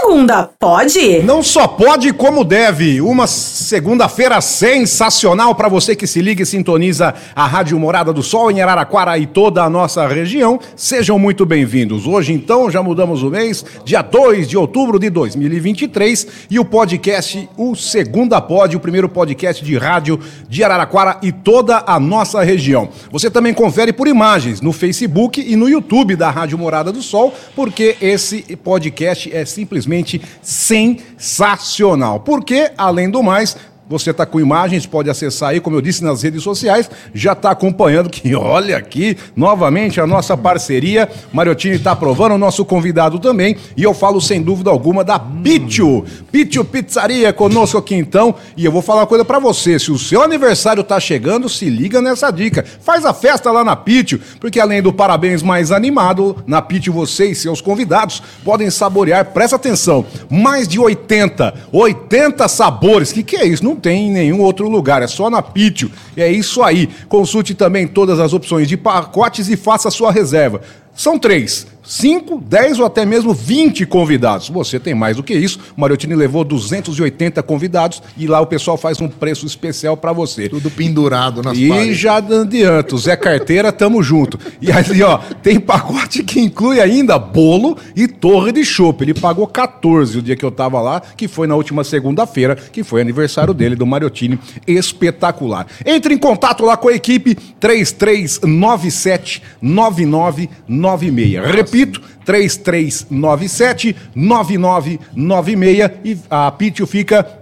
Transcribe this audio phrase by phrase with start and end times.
[0.00, 1.22] segunda, pode?
[1.22, 3.00] Não só pode, como deve.
[3.00, 8.50] Uma segunda-feira sensacional para você que se liga e sintoniza a Rádio Morada do Sol
[8.50, 10.60] em Araraquara e toda a nossa região.
[10.76, 12.06] Sejam muito bem-vindos.
[12.06, 17.48] Hoje, então, já mudamos o mês, dia 2 de outubro de 2023, e o podcast,
[17.56, 22.88] o Segunda Pod, o primeiro podcast de rádio de Araraquara e toda a nossa região.
[23.10, 27.34] Você também confere por imagens no Facebook e no YouTube da Rádio Morada do Sol,
[27.56, 32.20] porque esse podcast é simplesmente simplesmente sensacional.
[32.20, 33.56] Porque, além do mais,
[33.88, 36.90] você está com imagens, pode acessar aí, como eu disse, nas redes sociais.
[37.14, 41.08] Já está acompanhando que, olha aqui, novamente a nossa parceria.
[41.32, 43.56] Mariottini está aprovando, o nosso convidado também.
[43.76, 46.04] E eu falo sem dúvida alguma da Pitio.
[46.30, 48.34] Pitio Pizzaria conosco aqui então.
[48.56, 51.70] E eu vou falar uma coisa para você: se o seu aniversário está chegando, se
[51.70, 52.64] liga nessa dica.
[52.80, 57.26] Faz a festa lá na Pitio, porque além do parabéns mais animado, na Pitio você
[57.26, 63.12] e seus convidados podem saborear, presta atenção, mais de 80, 80 sabores.
[63.12, 63.64] Que que é isso?
[63.64, 65.90] Não tem em nenhum outro lugar, é só na Pitio.
[66.16, 66.88] É isso aí.
[67.08, 70.60] Consulte também todas as opções de pacotes e faça sua reserva.
[70.94, 74.50] São três 5, 10 ou até mesmo 20 convidados.
[74.50, 75.58] Você tem mais do que isso.
[75.74, 80.50] O Mariottini levou 280 convidados e lá o pessoal faz um preço especial para você.
[80.50, 81.96] Tudo pendurado nas E paredes.
[81.96, 84.38] já adianto, Zé Carteira, tamo junto.
[84.60, 89.02] E ali, ó, tem pacote que inclui ainda bolo e torre de chopp.
[89.02, 92.84] Ele pagou 14 o dia que eu tava lá, que foi na última segunda-feira, que
[92.84, 94.38] foi aniversário dele, do Mariottini.
[94.66, 95.66] Espetacular.
[95.86, 101.46] Entre em contato lá com a equipe 3397 9996.
[101.54, 107.38] Repita repito, 3397 9996 e a Pitio fica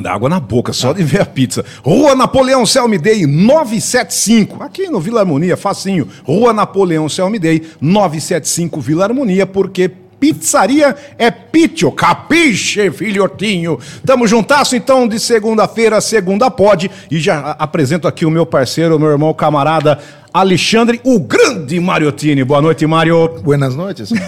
[0.00, 1.64] Dá água na boca, só de ver a pizza.
[1.82, 4.62] Rua Napoleão Selmidei, 975.
[4.62, 6.06] Aqui no Vila Harmonia, facinho.
[6.22, 9.90] Rua Napoleão Selmidei, 975 Vila Harmonia, porque
[10.20, 11.90] pizzaria é Pitio.
[11.90, 13.78] Capiche, filhotinho.
[14.04, 16.90] Tamo juntasso, então, de segunda-feira, segunda pode.
[17.10, 19.98] E já apresento aqui o meu parceiro, meu irmão camarada,
[20.32, 22.44] Alexandre, o grande Mariottini.
[22.44, 23.40] Boa noite, Mário.
[23.42, 24.12] Buenas noites.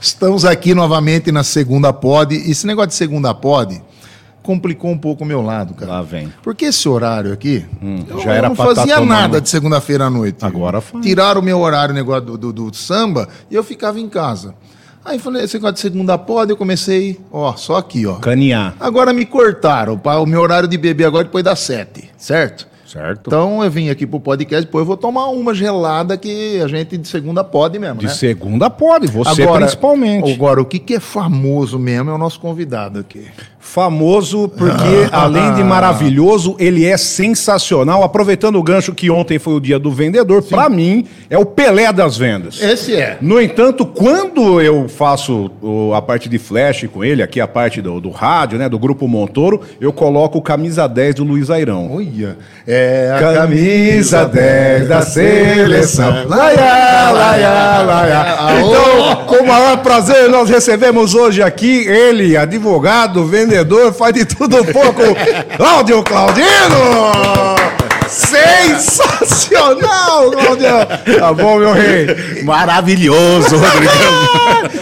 [0.00, 2.34] Estamos aqui novamente na segunda pod.
[2.34, 3.80] E esse negócio de segunda pod
[4.50, 5.92] complicou um pouco o meu lado, cara.
[5.92, 6.32] Lá vem.
[6.42, 10.06] Porque esse horário aqui, hum, eu, já era eu não fazia tá nada de segunda-feira
[10.06, 10.44] à noite.
[10.44, 11.04] Agora faz.
[11.04, 14.56] Tiraram o meu horário, negócio do, do, do, samba, e eu ficava em casa.
[15.04, 18.16] Aí falei, esse negócio de segunda pod, eu comecei, ó, só aqui, ó.
[18.16, 18.74] Caninhar.
[18.80, 22.68] Agora me cortaram, o meu horário de beber agora depois das sete, certo?
[22.90, 23.28] Certo.
[23.28, 26.98] Então eu vim aqui pro podcast, depois eu vou tomar uma gelada que a gente
[26.98, 28.12] de segunda pode mesmo, de né?
[28.12, 30.32] Segunda pode, você agora, principalmente.
[30.32, 33.28] Agora, o que, que é famoso mesmo é o nosso convidado aqui.
[33.62, 38.02] Famoso porque, além de maravilhoso, ele é sensacional.
[38.02, 41.92] Aproveitando o gancho que ontem foi o dia do vendedor, para mim, é o Pelé
[41.92, 42.60] das vendas.
[42.60, 43.18] Esse é.
[43.20, 47.82] No entanto, quando eu faço o, a parte de flash com ele, aqui a parte
[47.82, 51.94] do, do, rádio, né, do Grupo Montoro, eu coloco o camisa 10 do Luiz Airão.
[51.94, 56.26] Olha, é a camisa 10 da seleção.
[56.26, 58.26] Laia, laia, laia.
[58.58, 64.24] Então, com o maior prazer, nós recebemos hoje aqui ele, advogado, vendedor vendedor, faz de
[64.24, 65.02] tudo um pouco.
[65.56, 67.56] Cláudio Claudino!
[68.08, 70.86] Sensacional, Claudio!
[71.18, 72.42] Tá bom, meu rei?
[72.44, 73.90] Maravilhoso, Rodrigo.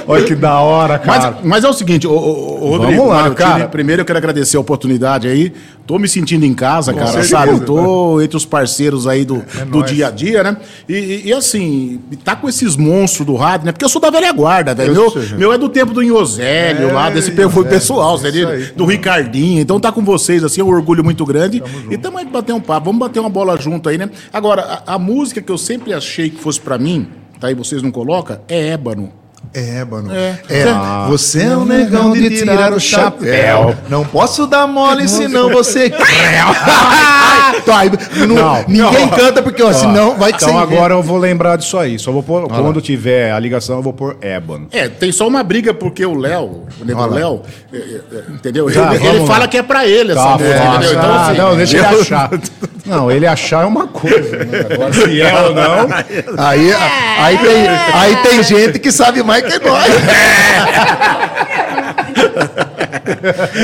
[0.07, 1.31] Olha que da hora, cara.
[1.33, 3.69] Mas, mas é o seguinte, o, o, Rodrigo, Vamos lá, cara.
[3.69, 5.53] Primeiro eu quero agradecer a oportunidade aí.
[5.89, 7.31] Tô me sentindo em casa, Com cara, certeza.
[7.31, 7.61] sabe?
[7.61, 10.59] Tô entre os parceiros aí do, é do dia a dia, né?
[10.87, 13.73] E, e, e, assim, tá com esses monstros do rádio, né?
[13.73, 14.93] Porque eu sou da velha guarda, velho.
[14.93, 18.85] Meu, meu é do tempo do Inhosélio, é, lá, desse perfil é, pessoal, seria do
[18.85, 19.63] Ricardinho.
[19.63, 21.61] Então tá com vocês, assim, é um orgulho muito grande.
[21.61, 22.85] Tamo e tamo aí bater um papo.
[22.85, 24.11] Vamos bater uma bola junto aí, né?
[24.31, 27.09] Agora, a, a música que eu sempre achei que fosse para mim,
[27.41, 29.11] tá aí vocês não colocam, é Ébano.
[29.59, 30.13] É, mano.
[30.13, 30.39] É.
[30.49, 30.65] é.
[30.69, 33.75] Ah, você é um negão de tirar o chapéu.
[33.89, 35.93] Não posso dar mole, senão você.
[38.27, 39.09] não, ninguém não.
[39.09, 41.99] canta porque ó, senão vai que Então agora eu vou lembrar disso aí.
[41.99, 44.69] Só vou pôr, quando tiver a ligação, eu vou pôr Ébano.
[44.73, 47.43] É, tem só uma briga porque o Léo, o nego Léo,
[47.73, 48.73] é, é, entendeu?
[48.73, 50.93] Tá, ele, ele fala que é pra ele essa tá, música, entendeu?
[50.93, 52.31] Então, ah, assim, não, deixa ele achar.
[52.89, 54.45] Não, ele achar é uma coisa.
[54.45, 54.67] Né?
[54.73, 55.89] Agora, se é ou não.
[56.39, 56.73] Aí,
[57.19, 59.93] aí, tem, aí tem gente que sabe mais que nós.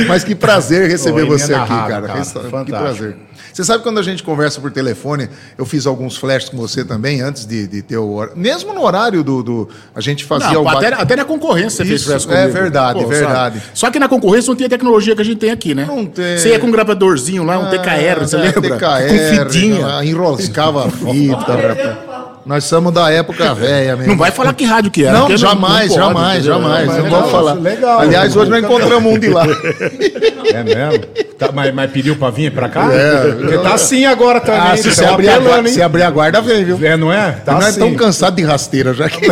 [0.07, 2.03] Mas que prazer receber você aqui, cara.
[2.03, 2.21] cara.
[2.65, 3.17] Que prazer.
[3.55, 7.21] Você sabe quando a gente conversa por telefone, eu fiz alguns flashes com você também,
[7.21, 8.37] antes de, de ter o horário.
[8.37, 9.45] Mesmo no horário do.
[9.45, 10.69] do a gente fazia não, o.
[10.69, 13.61] Até, até na concorrência você Isso, fez flash É verdade, Pô, verdade.
[13.61, 13.71] Sabe?
[13.73, 15.85] Só que na concorrência não tem a tecnologia que a gente tem aqui, né?
[15.87, 16.37] Não tem.
[16.37, 18.61] Você ia com um gravadorzinho lá, um ah, TKR, você lembra?
[18.61, 20.05] TKR, com fitinha.
[20.05, 22.24] Enroscava a fita, rapaz.
[22.47, 24.13] Nós somos da época velha mesmo.
[24.13, 25.19] Não vai falar que rádio que era.
[25.19, 27.11] Não, jamais, não, não pode, jamais, jamais.
[27.11, 27.55] Não, vou falar.
[27.55, 28.01] Legal.
[28.01, 29.47] Aliás, hoje nós encontramos um de lá.
[30.45, 31.07] É mesmo?
[31.39, 32.93] Tá, mas, mas pediu pra vir pra cá?
[32.93, 33.33] É.
[33.33, 34.61] Porque tá assim agora também.
[34.61, 36.79] Ah, se, se, abrir a, se abrir a guarda, vem, viu?
[36.83, 37.33] É, não é?
[37.33, 37.81] Tá não assim.
[37.81, 39.27] é tão cansado de rasteira já que.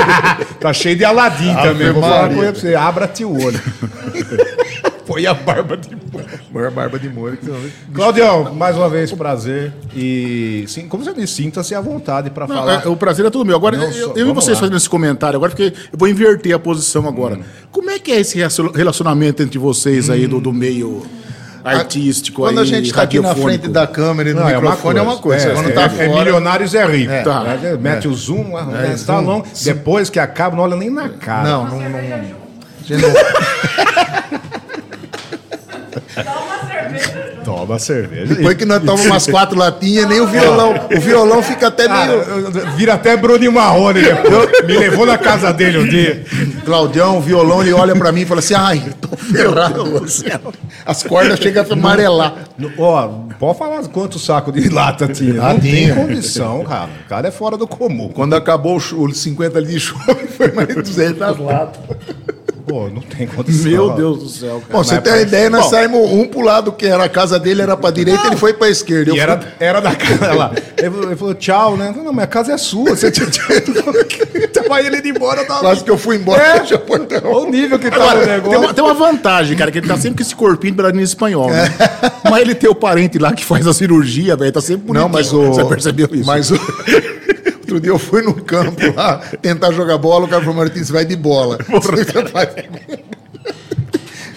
[0.58, 1.92] tá cheio de Aladim também.
[1.92, 2.74] Vou falar com você.
[2.74, 3.60] Abra-te o olho.
[5.06, 6.26] Põe a barba de molho.
[6.52, 7.38] Põe a barba de molho.
[7.94, 9.72] Claudião, mais uma vez, prazer.
[9.94, 12.84] E, sim, como você disse, sinta-se à vontade para falar.
[12.84, 13.54] É, o prazer é todo meu.
[13.54, 14.62] Agora, eu, só, eu e vocês lá.
[14.62, 17.36] fazendo esse comentário, agora porque eu vou inverter a posição agora.
[17.36, 17.42] Hum.
[17.70, 18.38] Como é que é esse
[18.74, 21.06] relacionamento entre vocês aí do, do meio
[21.64, 24.98] artístico Quando aí, a gente está aqui na frente da câmera e no não, microfone
[24.98, 25.48] é uma coisa.
[25.48, 25.70] É, uma coisa.
[25.70, 26.18] É, Quando é, tá é, fora...
[26.18, 27.12] milionários é rico.
[27.12, 27.58] É, tá.
[27.62, 31.48] É, mete o zoom, é, tá long, depois que acaba, não olha nem na cara.
[31.48, 31.80] Não, não.
[31.80, 32.46] não, não.
[37.44, 38.34] Toma cerveja.
[38.34, 40.74] Depois que nós tomamos umas quatro latinhas, nem o violão.
[40.94, 42.20] O violão fica até meio.
[42.20, 44.00] Ah, vira até Bruno Marrone
[44.66, 46.24] Me levou na casa dele um dia.
[46.64, 50.04] Claudião, o violão, ele olha pra mim e fala assim: ai, tô ferrado.
[50.84, 52.34] As cordas chegam a amarelar.
[52.78, 53.08] Ó,
[53.38, 55.40] pode falar quantos sacos de lata tinha.
[55.42, 55.94] Ah, Não tinha.
[55.94, 56.88] tem condição, cara.
[57.04, 58.08] O cara é fora do comum.
[58.08, 61.80] Quando acabou os 50 ali de chove, foi mais de 200 latas.
[62.66, 63.70] Pô, não tem condição.
[63.70, 64.72] Meu Deus do céu, cara.
[64.72, 67.38] Bom, você tem uma ideia, nós Bom, saímos um pro lado que era a casa
[67.38, 68.30] dele, era pra direita, não.
[68.30, 69.14] ele foi pra esquerda.
[69.14, 69.50] E era, fui...
[69.60, 70.52] era da casa lá.
[70.76, 71.94] Ele falou, ele falou, tchau, né?
[71.96, 72.90] Não, minha casa é sua.
[72.90, 73.26] Você tinha
[74.52, 75.44] Tava ele indo embora.
[75.44, 75.60] Tava...
[75.60, 76.42] Quase que eu fui embora.
[76.42, 78.50] É, já foi o nível que tava o negócio.
[78.50, 81.06] Tem uma, tem uma, vantagem, cara, que ele tá sempre com esse corpinho de brasileiro
[81.06, 81.72] espanhol, né?
[81.78, 82.28] É.
[82.28, 85.02] Mas ele tem o parente lá que faz a cirurgia, velho, tá sempre bonito.
[85.02, 85.46] Não, mas o...
[85.46, 86.26] Você percebeu isso?
[86.26, 86.56] Mas o...
[87.66, 91.04] Outro dia eu fui no campo lá tentar jogar bola, o cara falou, Martins, vai
[91.04, 91.58] de bola.
[91.66, 92.46] Você vai...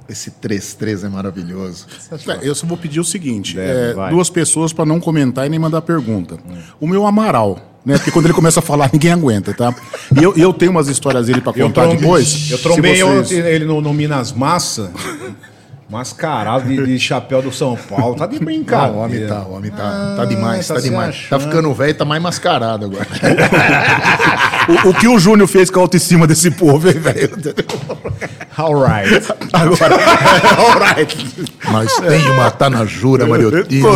[0.09, 1.87] Esse 33 é maravilhoso.
[2.13, 5.59] É, eu só vou pedir o seguinte: é, duas pessoas para não comentar e nem
[5.59, 6.35] mandar pergunta.
[6.35, 6.59] Hum.
[6.79, 7.97] O meu Amaral, né?
[7.97, 9.75] Porque quando ele começa a falar, ninguém aguenta, tá?
[10.15, 12.51] E eu, eu tenho umas histórias dele para contar eu depois.
[12.51, 13.45] Eu trombei vocês...
[13.45, 14.93] ele no, no Minas Massa.
[15.89, 18.17] Mascarado de, de, chapéu do São Paulo.
[18.17, 18.93] Tá de brincadeira.
[18.93, 21.09] Não, o homem tá, o homem tá, ah, tá demais, tá, tá demais.
[21.11, 21.29] Achando.
[21.29, 23.07] Tá ficando velho, tá mais mascarado agora.
[24.87, 27.31] o, o, que o Júnior fez com a autoestima desse povo, velho?
[28.57, 29.33] Alright.
[29.53, 29.95] Agora,
[30.59, 31.47] alright.
[31.71, 33.87] Nós tem uma tá na jura, Mariotinho.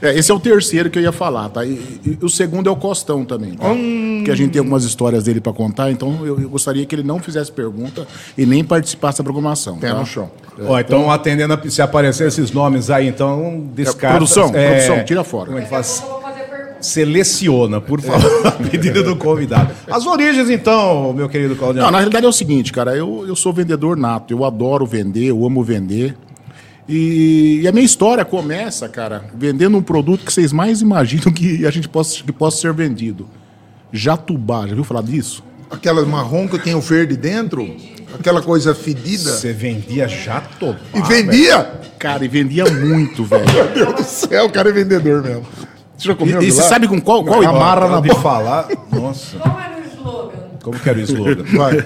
[0.00, 1.64] É, esse é o terceiro que eu ia falar, tá?
[1.64, 3.68] E, e o segundo é o Costão também, tá?
[3.68, 4.22] Hum.
[4.24, 7.02] Que a gente tem algumas histórias dele para contar, então eu, eu, gostaria que ele
[7.02, 8.06] não fizesse pergunta
[8.36, 9.78] e nem participasse da programação.
[9.78, 9.98] Pé tá?
[9.98, 10.30] no chão.
[10.58, 14.06] É, Ó, então, então, atendendo, a, se aparecer esses nomes aí, então descarta.
[14.06, 15.46] É, produção, é, produção, tira fora.
[15.46, 16.04] Como é que faz?
[16.82, 19.72] Seleciona, por favor, a pedida do convidado.
[19.90, 21.82] As origens, então, meu querido Claudio.
[21.82, 25.26] Não, na realidade é o seguinte, cara, eu, eu sou vendedor nato, eu adoro vender,
[25.26, 26.16] eu amo vender.
[26.88, 31.64] E, e, a minha história começa, cara, vendendo um produto que vocês mais imaginam que
[31.64, 33.28] a gente possa, que possa ser vendido.
[33.92, 35.44] Jatubá, já viu falar disso?
[35.70, 37.76] Aquela marrom que tem o verde dentro?
[38.18, 39.30] Aquela coisa fedida?
[39.30, 40.76] Você vendia jatubá.
[40.94, 41.62] E vendia?
[41.62, 41.82] Véio.
[41.98, 43.44] Cara, e vendia muito, velho.
[43.52, 45.46] Meu Deus do céu, o cara é vendedor mesmo.
[46.02, 46.42] Você já comeu?
[46.42, 48.66] E, e você sabe com qual, qual Amarra na de falar.
[48.90, 49.38] Nossa.
[49.38, 50.38] Como era o slogan?
[50.60, 51.44] Como que era o slogan?
[51.56, 51.76] Vai.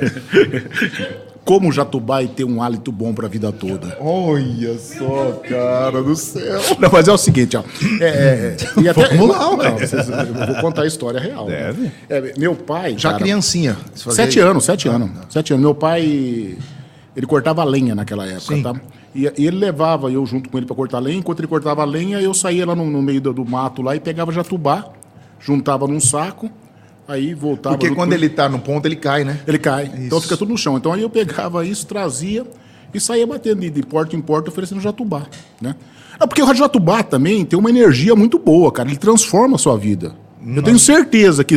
[1.44, 3.96] Como Jatubá e ter um hálito bom para a vida toda.
[4.00, 6.60] Olha só, cara do céu.
[6.78, 7.62] Não, mas é o seguinte, ó.
[8.00, 11.46] É, é, é e até, Vamos lá, não, vocês, eu vou contar a história real.
[11.46, 11.66] Né?
[11.66, 11.82] Deve.
[11.82, 11.92] Né?
[12.08, 12.94] É, meu pai.
[12.96, 13.76] Já cara, criancinha.
[13.94, 15.10] Sete anos, sete anos.
[15.28, 15.62] Sete anos.
[15.62, 16.56] Meu pai.
[17.16, 18.62] Ele cortava lenha naquela época, Sim.
[18.62, 18.74] tá?
[19.14, 21.18] E, e, ele levava eu junto com ele para cortar lenha.
[21.18, 24.00] Enquanto ele cortava lenha, eu saía lá no, no meio do, do, mato lá e
[24.00, 24.90] pegava jatubá,
[25.40, 26.50] juntava num saco,
[27.08, 27.78] aí voltava.
[27.78, 29.40] Porque quando ele está no ponto, ele cai, né?
[29.46, 29.86] Ele cai.
[29.86, 29.96] Isso.
[29.96, 30.76] Então fica tudo no chão.
[30.76, 32.46] Então aí eu pegava isso, trazia
[32.92, 35.26] e saía batendo de, de porta em porta oferecendo jatubá,
[35.58, 35.74] né?
[36.20, 38.88] É porque o jatubá também tem uma energia muito boa, cara.
[38.88, 40.14] Ele transforma a sua vida.
[40.54, 41.56] Eu tenho certeza que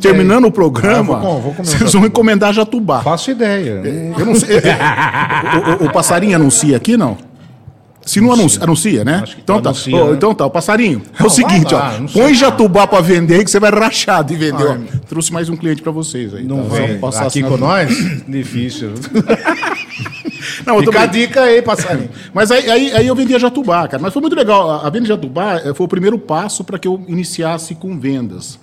[0.00, 3.00] terminando o programa, ah, vou, vou vocês vão encomendar Jatubá.
[3.00, 3.80] Faço ideia.
[4.18, 4.58] Eu não sei.
[4.58, 7.16] o, o, o, passarinho anuncia aqui, não?
[8.04, 9.24] Se não anuncia, anuncia né?
[9.42, 9.70] Então tá.
[9.70, 10.16] Anuncia, oh, né?
[10.16, 11.02] Então tá, o passarinho.
[11.18, 12.12] Não, é o seguinte, lá, ó.
[12.12, 14.68] Põe Jatubá para vender que você vai rachar de vender.
[14.68, 16.42] Ah, Trouxe mais um cliente para vocês aí.
[16.44, 16.74] Não tá?
[16.74, 17.00] vem.
[17.26, 17.88] Aqui com nós?
[18.28, 18.92] Difícil.
[20.66, 22.10] Não, Fica a dica aí, passarinho.
[22.32, 24.02] Mas aí, aí, aí, eu vendia Jatubá, cara.
[24.02, 24.70] Mas foi muito legal.
[24.70, 28.58] A venda de Jatubá eh, foi o primeiro passo para que eu iniciasse com vendas.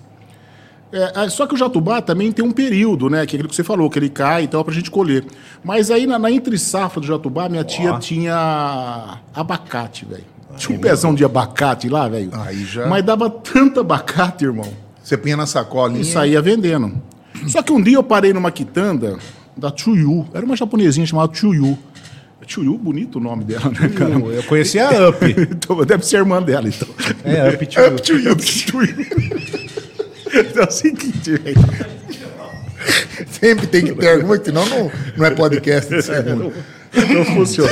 [0.92, 3.26] É, só que o jatubá também tem um período, né?
[3.26, 5.26] Que é aquilo que você falou, que ele cai e tal, pra gente colher.
[5.64, 10.26] Mas aí na, na entre safra do jatubá, minha tia tinha abacate, velho.
[10.58, 12.30] Tinha um pezão de abacate lá, velho.
[12.34, 12.88] Aí já.
[12.88, 14.68] Mas dava tanto abacate, irmão.
[15.02, 17.02] Você punha na sacola e saía vendendo.
[17.48, 19.18] Só que um dia eu parei numa quitanda
[19.56, 20.28] da Chuyu.
[20.34, 21.78] Era uma japonesinha chamada Chuyu.
[22.48, 24.12] Chuyu, bonito o nome dela, né, cara?
[24.12, 25.18] Eu conhecia a Up.
[25.26, 26.88] então, deve ser irmã dela, então.
[27.24, 27.88] É, Up Chuyu.
[27.94, 28.32] Up Chuyu.
[28.34, 29.72] Up Chuyu.
[30.34, 31.58] Então é o seguinte, velho.
[33.30, 36.54] Sempre tem que ter alguma, senão não, não é podcast de segundo.
[37.14, 37.70] Não funciona.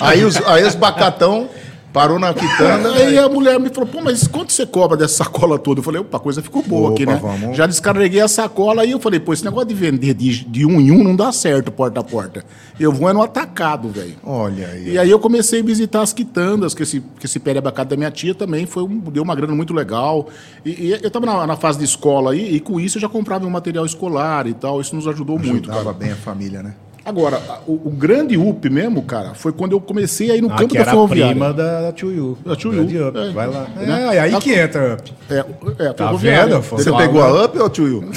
[0.00, 1.48] Aí os, aí os bacatão
[1.94, 2.92] Parou na quitanda.
[2.92, 5.78] Aí a mulher me falou, pô, mas quanto você cobra dessa sacola toda?
[5.78, 7.20] Eu falei, opa, a coisa ficou boa opa, aqui, né?
[7.22, 7.56] Vamos.
[7.56, 10.80] Já descarreguei a sacola e eu falei, pô, esse negócio de vender de, de um
[10.80, 12.44] em um não dá certo porta a porta.
[12.80, 14.16] Eu vou é no atacado, velho.
[14.24, 14.94] Olha aí.
[14.94, 17.96] E aí eu comecei a visitar as quitandas, que esse, que esse pé abacate da
[17.96, 20.28] minha tia também foi um, deu uma grana muito legal.
[20.66, 23.08] E, e eu tava na, na, fase de escola aí, e com isso eu já
[23.08, 24.80] comprava um material escolar e tal.
[24.80, 25.70] Isso nos ajudou Ajudava muito.
[25.70, 26.74] Ajudava bem a família, né?
[27.04, 30.56] Agora, o, o, grande up mesmo, cara, foi quando eu comecei a ir no ah,
[30.56, 31.34] campo que da ferroviária.
[31.34, 31.90] prima da, da.
[31.90, 32.38] Da Chuyu.
[32.46, 33.30] É.
[33.30, 33.66] Vai lá.
[33.78, 35.12] É, é aí que entra up.
[35.28, 35.44] É,
[35.86, 36.60] é tá vendo?
[36.62, 38.10] Você pegou a up ou a Chuyu?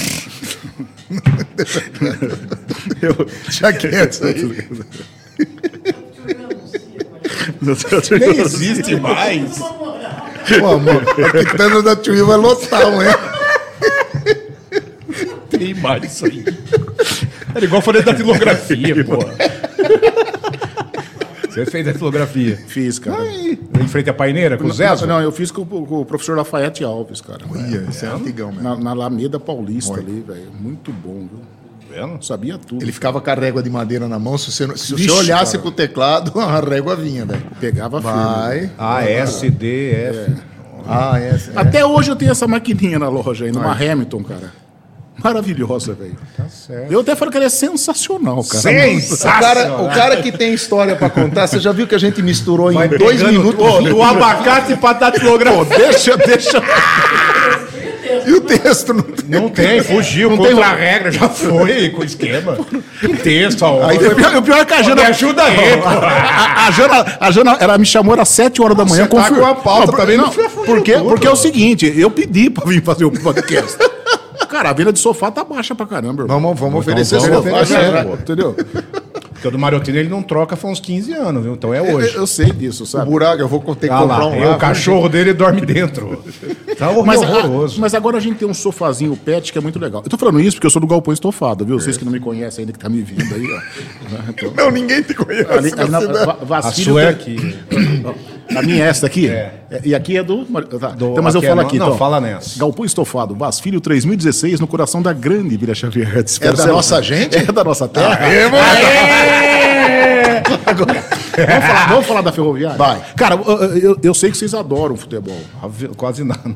[3.01, 4.67] eu, já quieto aí.
[8.19, 9.57] Nem existe mais.
[9.57, 13.15] Pô, amor, a quitanda da Chuyu vai lotar amanhã.
[15.49, 16.45] Tem mais isso aí.
[17.57, 19.17] Era igual folha da filografia, pô.
[21.49, 22.55] Você fez a filografia?
[22.67, 23.19] Fiz, cara.
[23.19, 24.95] Aí, em frente à paineira, com o Zé?
[25.07, 27.39] Não, eu fiz com, com, o professor Lafayette Alves, cara.
[27.55, 28.61] Ia, é, é antigão mesmo.
[28.61, 30.01] Na, na Alameda Paulista Oi.
[30.01, 30.51] ali, velho.
[30.59, 31.39] Muito bom, viu?
[31.89, 32.23] Vendo?
[32.23, 32.83] Sabia tudo.
[32.83, 34.37] Ele ficava com a régua de madeira na mão.
[34.37, 35.61] Se você, se Vixe, você olhasse cara.
[35.63, 37.41] pro teclado, a régua vinha, velho.
[37.59, 38.59] Pegava Vai.
[38.59, 38.73] firme.
[38.77, 40.19] A, S, D, F.
[40.19, 40.35] É.
[40.87, 44.66] Ah, S, Até hoje eu tenho essa maquininha na loja aí, numa Hamilton, cara.
[45.23, 46.17] Maravilhosa, velho.
[46.35, 46.91] Tá certo.
[46.91, 48.61] Eu até falo que ela é sensacional, cara.
[48.61, 49.37] Sensacional.
[49.37, 52.21] O cara, o cara que tem história pra contar, você já viu que a gente
[52.21, 53.59] misturou Vai em dois minutos?
[53.59, 55.77] Oh, do abacate pra datilografia.
[55.77, 56.61] Deixa, deixa.
[58.25, 58.93] E o texto?
[58.93, 60.63] Não tem, não tem fugiu não contra tem...
[60.63, 62.57] a regra, já foi com o esquema.
[62.99, 63.85] Que texto, ó.
[63.85, 64.09] Aí foi...
[64.09, 65.01] o, pior, é que a Jana...
[65.01, 68.85] Me ajuda aí, a, a, Jana, a Jana, ela me chamou às 7 horas da
[68.85, 69.07] manhã.
[69.09, 72.11] Você tá com a pauta não, também, não, não porque, porque é o seguinte, eu
[72.11, 73.77] pedi pra vir fazer o podcast.
[74.47, 76.23] Cara, a venda de sofá tá baixa pra caramba.
[76.23, 76.39] Irmão.
[76.39, 78.55] Vamos, vamos oferecer vamos sofá, oferecer, entendeu?
[79.37, 81.53] Porque o do Mariotino ele não troca faz uns 15 anos, viu?
[81.53, 82.15] Então é hoje.
[82.15, 83.07] Eu, eu sei disso, sabe?
[83.07, 84.55] O buraco, eu vou ter que ah comprar lá, um lá.
[84.55, 86.23] O cachorro dele dorme dentro.
[86.77, 87.79] Tá mas, horroroso.
[87.79, 90.01] mas agora a gente tem um sofazinho pet que é muito legal.
[90.03, 91.77] Eu tô falando isso porque eu sou do Galpão Estofado, viu?
[91.77, 91.79] É.
[91.79, 94.29] Vocês que não me conhecem ainda, que tá me vindo aí, ó.
[94.29, 95.51] Então, não, ninguém te conhece.
[95.51, 97.37] Ali, ali na, a sua é aqui.
[98.55, 99.27] A minha é essa aqui?
[99.29, 99.53] É.
[99.83, 100.45] E aqui é do.
[100.79, 100.89] Tá.
[100.89, 101.77] do então, mas eu falo é, aqui.
[101.77, 102.59] Não, então, fala nessa.
[102.59, 106.23] Galpão Estofado, Vaz Filho 3016, no coração da grande Vila Xavier.
[106.41, 107.37] É da nossa gente?
[107.37, 108.17] É da nossa terra.
[108.21, 109.57] Aê, Aê!
[110.65, 112.77] Agora, vamos, falar, vamos falar da ferroviária?
[112.77, 113.01] Vai.
[113.15, 115.39] Cara, eu, eu, eu, sei que vocês adoram futebol.
[115.95, 116.41] Quase nada.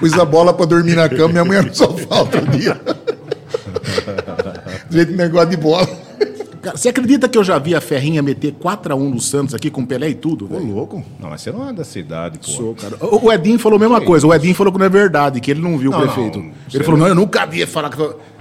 [0.00, 2.80] Pus a bola pra dormir na cama, minha mulher não só falta o dia.
[4.88, 5.88] Do jeito negócio de bola.
[6.66, 9.86] Cara, você acredita que eu já vi a Ferrinha meter 4x1 no Santos aqui com
[9.86, 10.52] Pelé e tudo?
[10.52, 11.04] Ô, louco.
[11.20, 12.46] Não, mas você não é da cidade, pô.
[12.46, 12.96] Sou, cara.
[13.00, 14.26] O, Edinho falou a mesma coisa.
[14.26, 16.40] O Edinho falou que não é verdade, que ele não viu não, o prefeito.
[16.40, 17.96] Não, ele falou, não, eu nunca vi falar que.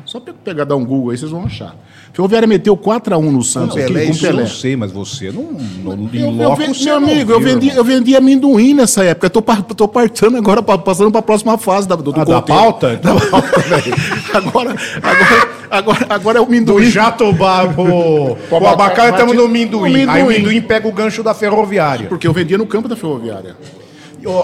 [0.06, 1.76] Só pegar, dar um Google aí, vocês vão achar.
[2.14, 3.74] Ferroviária meteu 4x1 no Santos.
[3.76, 4.34] Pelé, aqui, com Pelé.
[4.34, 5.44] Eu não sei, mas você não.
[5.84, 9.26] não eu, eu, vendi, meu amigo, eu vendi, eu vendi amendoim nessa época.
[9.26, 12.42] Eu tô, tô partando agora, passando para a próxima fase da, do, do ah, da
[12.42, 12.96] pauta?
[13.04, 13.96] Da pauta, velho.
[14.34, 16.84] Agora, agora, agora, agora é o amendoim.
[16.84, 20.06] Do jatobá o, o abacate, estamos no amendoim.
[20.08, 22.08] Aí o amendoim pega o gancho da ferroviária.
[22.08, 23.56] Porque eu vendia no campo da ferroviária.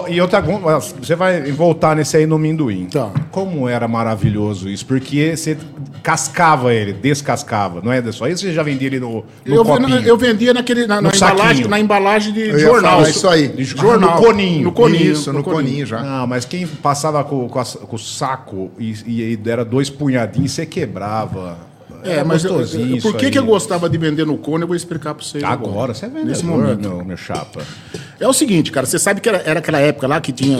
[0.08, 2.86] E outra, você vai voltar nesse aí no Minduim.
[2.86, 3.10] Tá.
[3.30, 5.56] Como era maravilhoso isso, porque você
[6.02, 8.42] cascava ele, descascava, não é só isso?
[8.42, 10.00] Você já vendia ele no, no eu, copinho?
[10.00, 12.98] Eu vendia naquele, na, na embalagem, na embalagem de jornal.
[12.98, 13.48] Falar, isso aí.
[13.48, 14.16] De jornal.
[14.16, 14.64] No coninho.
[14.64, 15.12] No coninho.
[15.12, 15.64] Isso, no, no coninho.
[15.64, 15.86] coninho.
[15.86, 16.02] já.
[16.02, 19.90] Não, mas quem passava com, com, a, com o saco e, e, e era dois
[19.90, 21.71] punhadinhos, você quebrava.
[22.04, 22.54] É, mas eu,
[23.00, 24.62] por que, que eu gostava de vender no cone?
[24.62, 25.42] Eu vou explicar para vocês.
[25.44, 25.94] Agora, agora.
[25.94, 26.88] você vendedor, Nesse momento.
[26.88, 27.62] Meu, meu chapa.
[28.18, 30.58] É o seguinte, cara, você sabe que era, era, aquela época lá que tinha.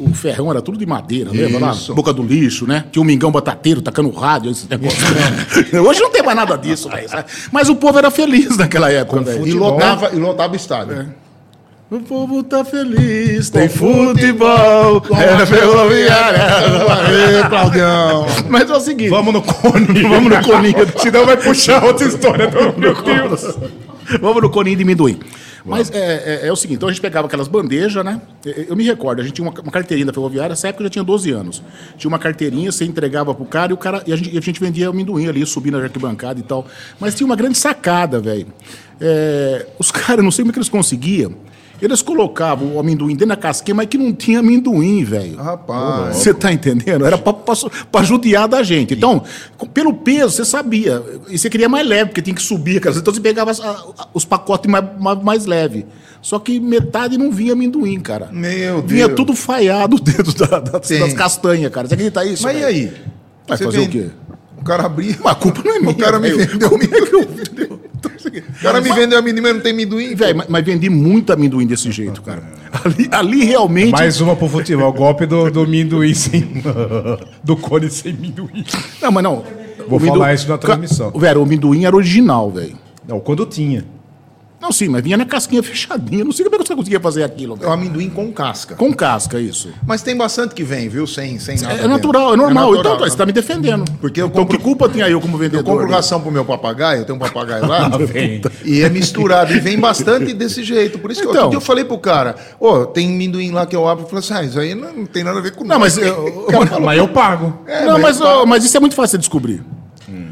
[0.00, 1.74] O ferrão era tudo de madeira, lembra lá?
[1.94, 2.84] Boca do lixo, né?
[2.92, 4.98] Tinha um mingão batateiro tacando rádio, esse negócio.
[5.86, 7.08] Hoje não tem mais nada disso, véio,
[7.50, 9.46] Mas o povo era feliz naquela época, velho.
[9.46, 10.94] E lotava, e lotava estádio.
[10.94, 11.06] É.
[11.92, 16.40] O povo tá feliz, tem futebol, é ferroviária.
[17.38, 18.26] Ê, Claudião.
[18.48, 19.10] Mas é o seguinte.
[19.10, 20.00] Vamos no cone.
[20.08, 20.74] Vamos no coninho.
[20.96, 22.50] Senão vai puxar outra história.
[22.78, 23.58] Meu Deus.
[24.22, 25.20] Vamos no coninho de amendoim.
[25.66, 28.22] Mas é, é, é, o seguinte, então a gente pegava aquelas bandejas, né?
[28.42, 30.90] Eu, me recordo, a gente tinha uma, uma, carteirinha da ferroviária, nessa época eu já
[30.90, 31.62] tinha 12 anos.
[31.98, 34.02] Tinha uma carteirinha, você entregava pro cara e o cara.
[34.06, 36.66] E a gente, a gente vendia amendoim ali, subindo na arquibancada e tal.
[36.98, 38.46] Mas tinha uma grande sacada, velho.
[38.98, 41.51] É, os caras, não sei como é que eles conseguiam.
[41.82, 45.36] Eles colocavam o amendoim dentro da casquinha, mas que não tinha amendoim, velho.
[45.36, 46.16] Rapaz.
[46.16, 47.04] Você tá entendendo?
[47.04, 47.54] Era pra, pra,
[47.90, 48.94] pra, judiar da gente.
[48.94, 49.24] Então,
[49.74, 51.02] pelo peso, você sabia.
[51.28, 52.80] E você queria mais leve, porque tinha que subir.
[52.80, 52.96] Cara.
[52.96, 53.60] Então você pegava as,
[54.14, 55.84] os pacotes mais, mais, mais leves.
[56.20, 58.28] Só que metade não vinha amendoim, cara.
[58.30, 58.92] Meu Deus.
[58.92, 61.88] Vinha tudo falhado dentro da, das, das, castanhas, cara.
[61.88, 62.44] Você acredita isso?
[62.44, 62.58] Mas cara?
[62.58, 62.92] e aí?
[63.48, 63.98] Vai fazer vende...
[63.98, 64.10] o quê?
[64.56, 65.16] O cara abria.
[65.18, 65.90] Mas a culpa não é minha.
[65.90, 66.70] O cara me vendeu.
[66.70, 67.71] Como é que eu...
[68.28, 70.14] O cara me vendeu amendoim, mas não tem amendoim.
[70.14, 72.42] Velho, mas, mas, vendi muito amendoim desse jeito, cara.
[72.84, 73.92] Ali, ali realmente.
[73.92, 74.88] Mais uma pro futebol.
[74.88, 76.62] O golpe do, do amendoim sem.
[77.42, 78.64] do cone sem amendoim.
[79.00, 79.44] Não, mas não.
[79.88, 81.10] Vou falar isso na transmissão.
[81.10, 82.76] Velho, o amendoim era original, velho.
[83.06, 83.84] Não, quando tinha.
[84.62, 86.24] Não, sim, mas vinha na casquinha fechadinha.
[86.24, 87.58] Não sei como é que você conseguia fazer aquilo.
[87.60, 88.76] É o amendoim com casca.
[88.76, 89.70] Com casca, isso.
[89.84, 91.04] Mas tem bastante que vem, viu?
[91.04, 91.74] Sem, sem nada.
[91.74, 92.74] É, natural, é normal.
[92.74, 93.84] É natural, então, você está me defendendo.
[94.00, 95.58] Porque eu então, compro, que culpa tinha eu como vendedor?
[95.58, 97.90] Eu compro ração pro meu papagaio, eu tenho um papagaio lá.
[98.64, 99.52] e é misturado.
[99.52, 100.96] E vem bastante desse jeito.
[101.00, 103.74] Por isso que então, dia eu falei pro cara: Ô, oh, tem amendoim lá que
[103.74, 104.04] eu abro.
[104.04, 105.98] Eu falei assim: ah, isso aí não, não tem nada a ver com Não, mas
[105.98, 106.46] eu,
[106.80, 107.58] mas eu pago.
[107.66, 109.64] É, não, mas, mas, mas isso é muito fácil de descobrir.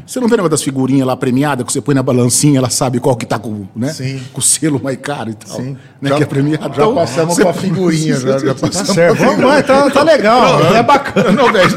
[0.05, 2.99] Você não vê negócio das figurinhas lá premiadas, que você põe na balancinha, ela sabe
[2.99, 3.93] qual que tá com, né?
[3.93, 4.21] Sim.
[4.33, 5.57] com o selo mais caro e tal.
[5.57, 5.77] Sim.
[6.01, 6.09] Né?
[6.09, 6.63] Já, que é premiado.
[6.63, 8.87] Já então, passamos com a figurinha, já, já passamos.
[8.87, 9.17] Tá certo.
[9.17, 11.31] Vamos, tá, tá legal, não, é bacana.
[11.31, 11.69] Não, velho,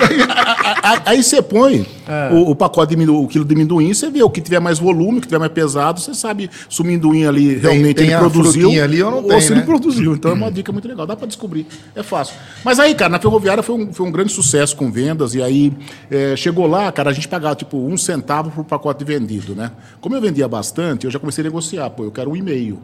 [1.04, 2.30] aí você põe é.
[2.32, 5.18] o, o, pacote de o quilo de amendoim, você vê o que tiver mais volume,
[5.18, 8.18] o que tiver mais pesado, você sabe se o amendoim ali realmente tem, tem ele
[8.18, 9.56] produziu ali ou não ou tem, se né?
[9.58, 10.14] ele produziu.
[10.14, 10.34] Então hum.
[10.34, 11.66] é uma dica muito legal, dá para descobrir.
[11.94, 12.34] É fácil.
[12.64, 15.72] Mas aí, cara, na ferroviária foi um, foi um grande sucesso com vendas, e aí
[16.10, 19.70] é, chegou lá, cara, a gente pagava tipo um centavo por pacote vendido, né?
[20.00, 22.78] Como eu vendia bastante, eu já comecei a negociar, pô, eu quero um e-mail.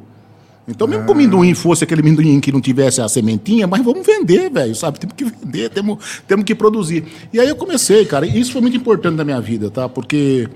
[0.69, 1.07] Então, mesmo ah.
[1.07, 4.75] que o amendoim fosse aquele amendoim que não tivesse a sementinha, mas vamos vender, velho,
[4.75, 5.01] sabe?
[5.01, 7.05] Temos que vender, temos, temos que produzir.
[7.33, 9.89] E aí eu comecei, cara, e isso foi muito importante na minha vida, tá?
[9.89, 10.49] Porque,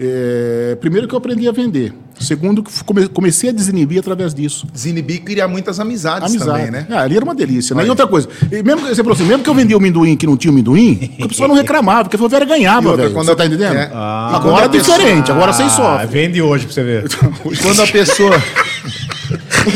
[0.00, 1.92] é, primeiro que eu aprendi a vender.
[2.20, 2.72] Segundo, que
[3.10, 4.66] comecei a desinibir através disso.
[4.72, 6.66] Desinibir e criar muitas amizades Amizade.
[6.66, 6.86] também, né?
[6.90, 7.74] Ah, ali era uma delícia.
[7.76, 7.86] Né?
[7.86, 10.26] E outra coisa, e mesmo, você falou assim, mesmo que eu vendia o amendoim que
[10.26, 13.12] não tinha o amendoim, a pessoa não reclamava, porque a Ferroviária ganhava, velho.
[13.12, 13.76] Você tá entendendo?
[13.76, 13.90] É.
[13.92, 16.04] Ah, agora é diferente, agora sem só.
[16.06, 17.04] Vende hoje pra você ver.
[17.62, 18.42] quando a pessoa...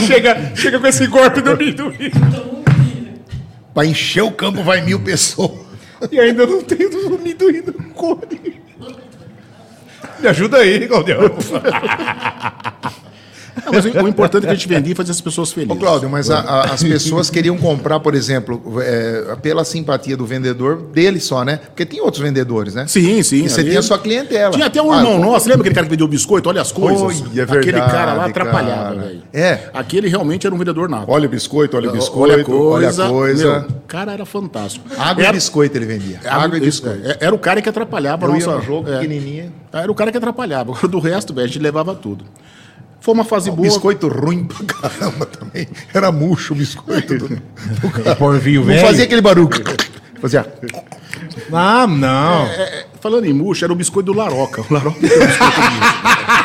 [0.06, 2.10] chega, chega com esse golpe do amendoim.
[3.72, 5.62] pra encher o campo vai mil pessoas.
[6.10, 8.61] E ainda não tem o amendoim no cone.
[10.22, 11.18] Me ajuda aí, Claudio.
[13.72, 15.74] Mas o importante é que a gente vendia e fazer as pessoas felizes.
[15.74, 20.26] Ô, Cláudio, mas a, a, as pessoas queriam comprar, por exemplo, é, pela simpatia do
[20.26, 21.56] vendedor dele só, né?
[21.56, 22.86] Porque tem outros vendedores, né?
[22.86, 23.44] Sim, sim.
[23.44, 24.52] E você tinha sua clientela.
[24.52, 26.48] Tinha até um ah, irmão nosso, lembra aquele cara que vendeu biscoito?
[26.48, 27.02] Olha as coisas.
[27.02, 29.22] Oi, é verdade, aquele cara lá atrapalhava, velho.
[29.32, 29.70] É.
[29.72, 31.10] Aquele realmente era um vendedor nato.
[31.10, 33.02] Olha o biscoito, olha o biscoito, olha a coisa.
[33.02, 33.60] Olha a coisa.
[33.60, 34.86] Meu, cara era fantástico.
[34.98, 36.20] Água era, e biscoito ele vendia.
[36.24, 37.06] Água, e biscoito.
[37.06, 38.60] É, era o cara que atrapalhava Eu a nossa...
[38.60, 38.98] jogo é.
[38.98, 39.52] pequenininha.
[39.72, 40.72] Era o cara que atrapalhava.
[40.88, 42.24] Do resto, velho, a gente levava tudo.
[43.02, 43.62] Foi uma fase boa.
[43.62, 45.66] Biscoito ruim pra caramba também.
[45.92, 47.18] Era murcho o biscoito.
[47.18, 48.80] Do, do Porvinho velho.
[48.80, 49.50] Não fazia aquele barulho.
[50.20, 50.46] Fazia.
[51.52, 52.46] Ah, não.
[52.46, 54.62] É, é, falando em murcho, era o biscoito do Laroca.
[54.62, 55.52] O Laroca tem o biscoito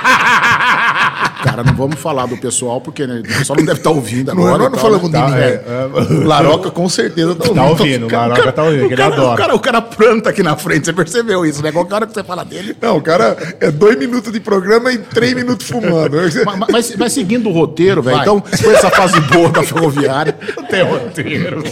[1.47, 4.31] Cara, não vamos falar do pessoal, porque né, o pessoal não deve estar tá ouvindo
[4.31, 4.57] agora.
[4.57, 5.36] Não, não falamos tá, de.
[5.36, 7.55] É, é, Laroca com certeza tá ouvindo.
[7.55, 9.33] Tá ouvindo, o Laroca tá ouvindo, o cara, ele adora.
[9.33, 11.71] O cara, o cara planta aqui na frente, você percebeu isso, né?
[11.71, 12.75] Qual o cara que você fala dele?
[12.81, 16.17] Não, o cara é dois minutos de programa e três minutos fumando.
[16.45, 20.33] mas, mas, mas seguindo o roteiro, velho, então, foi essa fase boa da ferroviária.
[20.69, 21.63] Tem roteiro.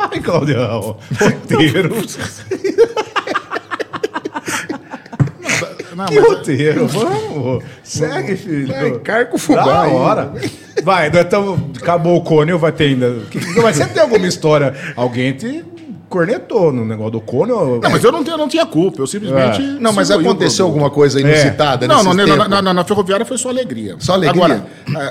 [0.00, 0.96] Ai, Claudião.
[1.18, 1.94] Roteiro.
[6.00, 6.30] Não, que mas...
[6.30, 7.64] roteiro, vamos.
[7.82, 8.68] Segue, filho.
[8.68, 9.64] Vai, carco fubá.
[9.64, 10.32] Da hora.
[10.82, 13.22] Vai, então, acabou o cone, vai ter ainda.
[13.62, 14.74] Mas sempre tem alguma história.
[14.96, 15.64] Alguém te
[16.10, 17.52] cornetou no negócio do cone.
[17.52, 17.80] Ou...
[17.80, 19.62] Não, mas eu não, eu não tinha culpa, eu simplesmente.
[19.62, 19.80] É.
[19.80, 21.86] Não, mas aconteceu alguma coisa inusitada?
[21.86, 21.88] É.
[21.88, 23.94] Não, não na, na, na, na, ferroviária foi só alegria.
[24.00, 24.44] Só alegria.
[24.44, 24.66] Agora,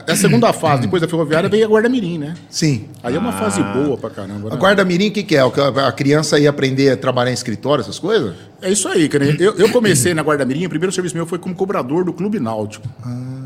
[0.07, 2.35] a, a segunda fase, depois da ferroviária, veio a Guarda-Mirim, né?
[2.49, 2.89] Sim.
[3.01, 3.33] Aí é uma ah.
[3.33, 4.49] fase boa pra caramba.
[4.49, 4.55] Né?
[4.55, 5.41] A Guarda-Mirim, o que, que é?
[5.41, 8.35] A criança ia aprender a trabalhar em escritório, essas coisas?
[8.61, 9.25] É isso aí, cara.
[9.39, 12.85] Eu, eu comecei na Guarda-Mirim, o primeiro serviço meu foi como cobrador do Clube Náutico.
[13.05, 13.39] Ah.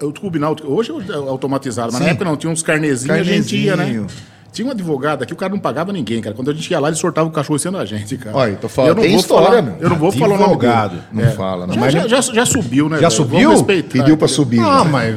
[0.00, 2.04] É, o Clube Náutico, hoje é automatizado, mas Sim.
[2.04, 4.04] na época não, tinha uns carnezinhos, a gente ia, né?
[4.52, 6.34] Tinha um advogado aqui, o cara não pagava ninguém, cara.
[6.34, 8.36] Quando a gente ia lá, ele sortava o cachorro sendo a gente, cara.
[8.36, 9.76] Olha, tô falando, eu não tem vou história, falar.
[9.80, 11.02] Eu não vou falar o nome dele.
[11.10, 11.30] Não é.
[11.30, 11.74] fala, não.
[11.74, 12.98] Já, já, já, já, subiu, né?
[12.98, 13.50] Já subiu?
[13.64, 14.60] Pediu pra subir.
[14.60, 15.14] Ah, mas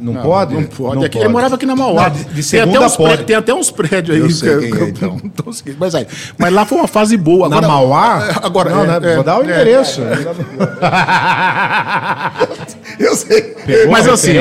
[0.00, 0.54] Não, não pode?
[0.54, 0.96] Não pode.
[0.96, 1.18] Não é pode.
[1.18, 2.08] Ele morava aqui na Mauá.
[2.08, 3.24] de, de segunda tem, até pode.
[3.24, 4.22] tem até uns prédios aí.
[4.22, 5.20] Eu sei que, é, então.
[5.78, 6.06] mas, aí,
[6.38, 7.46] mas lá foi uma fase boa.
[7.46, 8.28] Agora, na Mauá?
[8.42, 9.14] Agora, não, é, né?
[9.14, 10.00] Vou dar o endereço.
[12.98, 13.42] eu sei.
[13.42, 14.34] Pegou mas assim,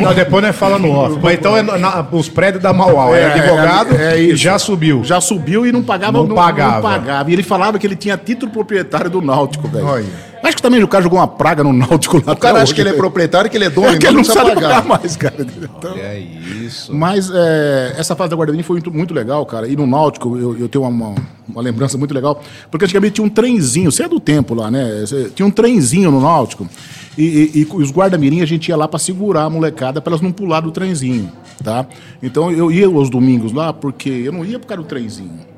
[0.00, 1.18] não, depois nós fala no off.
[1.22, 3.16] Mas então é na, os prédios da Mauá.
[3.16, 5.02] É, advogado e já subiu.
[5.02, 6.12] Já subiu e não pagava.
[6.12, 6.74] Não, não pagava.
[6.74, 7.30] Não pagava.
[7.30, 9.86] E ele falava que ele tinha título proprietário do Náutico, velho.
[9.86, 10.29] Olha.
[10.42, 12.32] Acho que também o cara jogou uma praga no Náutico lá.
[12.32, 14.24] O cara acha que ele é proprietário, que ele é dono, é que ele não
[14.24, 14.84] sabe pagar.
[14.84, 15.34] mais, cara.
[15.38, 16.94] Então, é isso.
[16.94, 19.68] Mas é, essa fase da Guarda foi muito, muito, legal, cara.
[19.68, 21.14] E no Náutico eu, eu tenho uma,
[21.48, 25.04] uma, lembrança muito legal, porque antigamente tinha um trenzinho, você é do tempo lá, né?
[25.34, 26.68] Tinha um trenzinho no Náutico.
[27.18, 30.20] E, e, e os guarda-mirim a gente ia lá para segurar a molecada para elas
[30.20, 31.30] não pular do trenzinho,
[31.62, 31.86] tá?
[32.22, 35.50] Então eu ia aos domingos lá porque eu não ia por causa do trenzinho.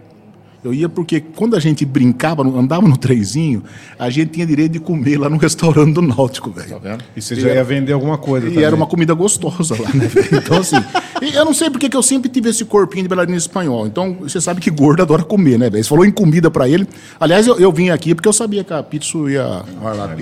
[0.65, 3.65] Eu ia porque quando a gente brincava, andava no trezinho,
[3.99, 6.71] a gente tinha direito de comer lá no restaurante do Náutico, velho.
[6.71, 7.05] Tá vendo?
[7.17, 8.65] E você e já era, ia vender alguma coisa E também.
[8.65, 10.29] era uma comida gostosa lá, né, velho?
[10.33, 10.77] Então, assim,
[11.21, 13.89] eu não sei porque que eu sempre tive esse corpinho de bailarina espanhol.
[13.89, 15.83] Então, você sabe que gordo adora comer, né, velho?
[15.83, 16.87] Você falou em comida para ele.
[17.19, 19.65] Aliás, eu, eu, vim aqui porque eu sabia que a pizza ia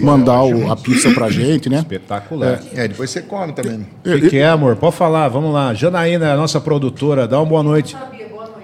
[0.01, 1.81] mandar o, a pizza pra gente, né?
[1.81, 2.63] Espetacular.
[2.75, 3.87] É, é depois você come também.
[4.05, 4.77] O que, que, é, amor?
[4.77, 5.75] Pode falar, vamos lá.
[5.75, 7.95] Janaína, nossa produtora, dá uma boa noite.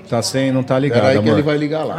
[0.08, 1.02] Tá sem, não tá ligado.
[1.02, 1.96] Peraí que ele vai ligar lá.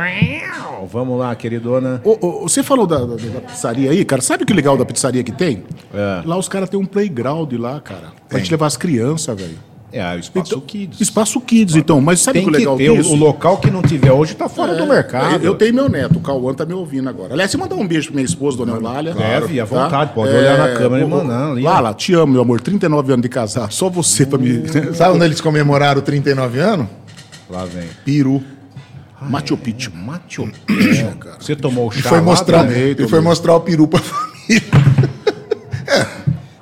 [0.92, 2.02] Vamos lá, queridona.
[2.04, 4.22] Ô, ô, você falou da, da, da, pizzaria aí, cara.
[4.22, 5.64] Sabe o que legal da pizzaria que tem?
[5.94, 6.22] É.
[6.26, 8.14] Lá os caras têm um playground lá, cara.
[8.30, 9.58] Pra gente levar as crianças, velho.
[9.92, 11.00] É, o Espaço então, Kids.
[11.00, 12.02] Espaço Kids, então.
[12.02, 13.14] Mas sabe o que legal ter, disso?
[13.14, 15.44] O local que não tiver hoje está fora é, do mercado.
[15.44, 17.34] Eu, tenho meu neto, o Cauã tá me ouvindo agora.
[17.34, 19.14] Aliás, você mandar um beijo pra minha esposa, dona Eulália.
[19.14, 19.84] Deve, à tá?
[19.84, 20.14] vontade.
[20.14, 21.54] Pode é, olhar na câmera e mandar.
[21.62, 22.60] Lala, te amo, meu amor.
[22.60, 23.72] 39 anos de casar.
[23.72, 24.64] Só você pra me...
[24.94, 26.88] Sabe onde eles comemoraram 39 anos?
[27.50, 27.88] Lá vem.
[28.06, 28.44] Peru.
[29.20, 29.92] Ah, Machu Picchu.
[29.94, 31.38] É, Machu Picchu, é, cara.
[31.40, 34.64] Você tomou o chá foi mostrar, também, Ele foi mostrar o peru pra família.
[35.88, 36.06] é.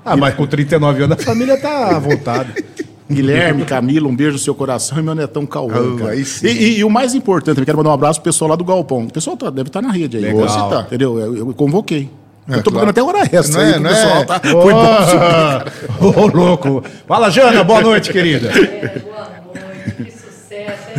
[0.06, 2.54] Ah, mas com 39 anos a família tá à vontade.
[3.12, 5.74] Guilherme, Camila, um beijo no seu coração e meu netão Cauã.
[5.76, 8.56] Oh, e, e, e, o mais importante, eu quero mandar um abraço pro pessoal lá
[8.56, 9.04] do Galpão.
[9.06, 10.24] O pessoal tá, deve estar tá na rede aí.
[10.24, 10.48] Legal.
[10.48, 11.20] Você tá, entendeu?
[11.20, 12.10] Eu, eu convoquei.
[12.50, 12.90] É, eu tô claro.
[12.90, 14.26] até hora extra não aí, é, não pessoal, é?
[14.26, 14.42] tá?
[14.46, 16.84] Oh, Foi bom Ô, oh, louco.
[17.08, 18.50] Fala, Jana, boa noite, querida.
[18.50, 20.12] É, boa noite,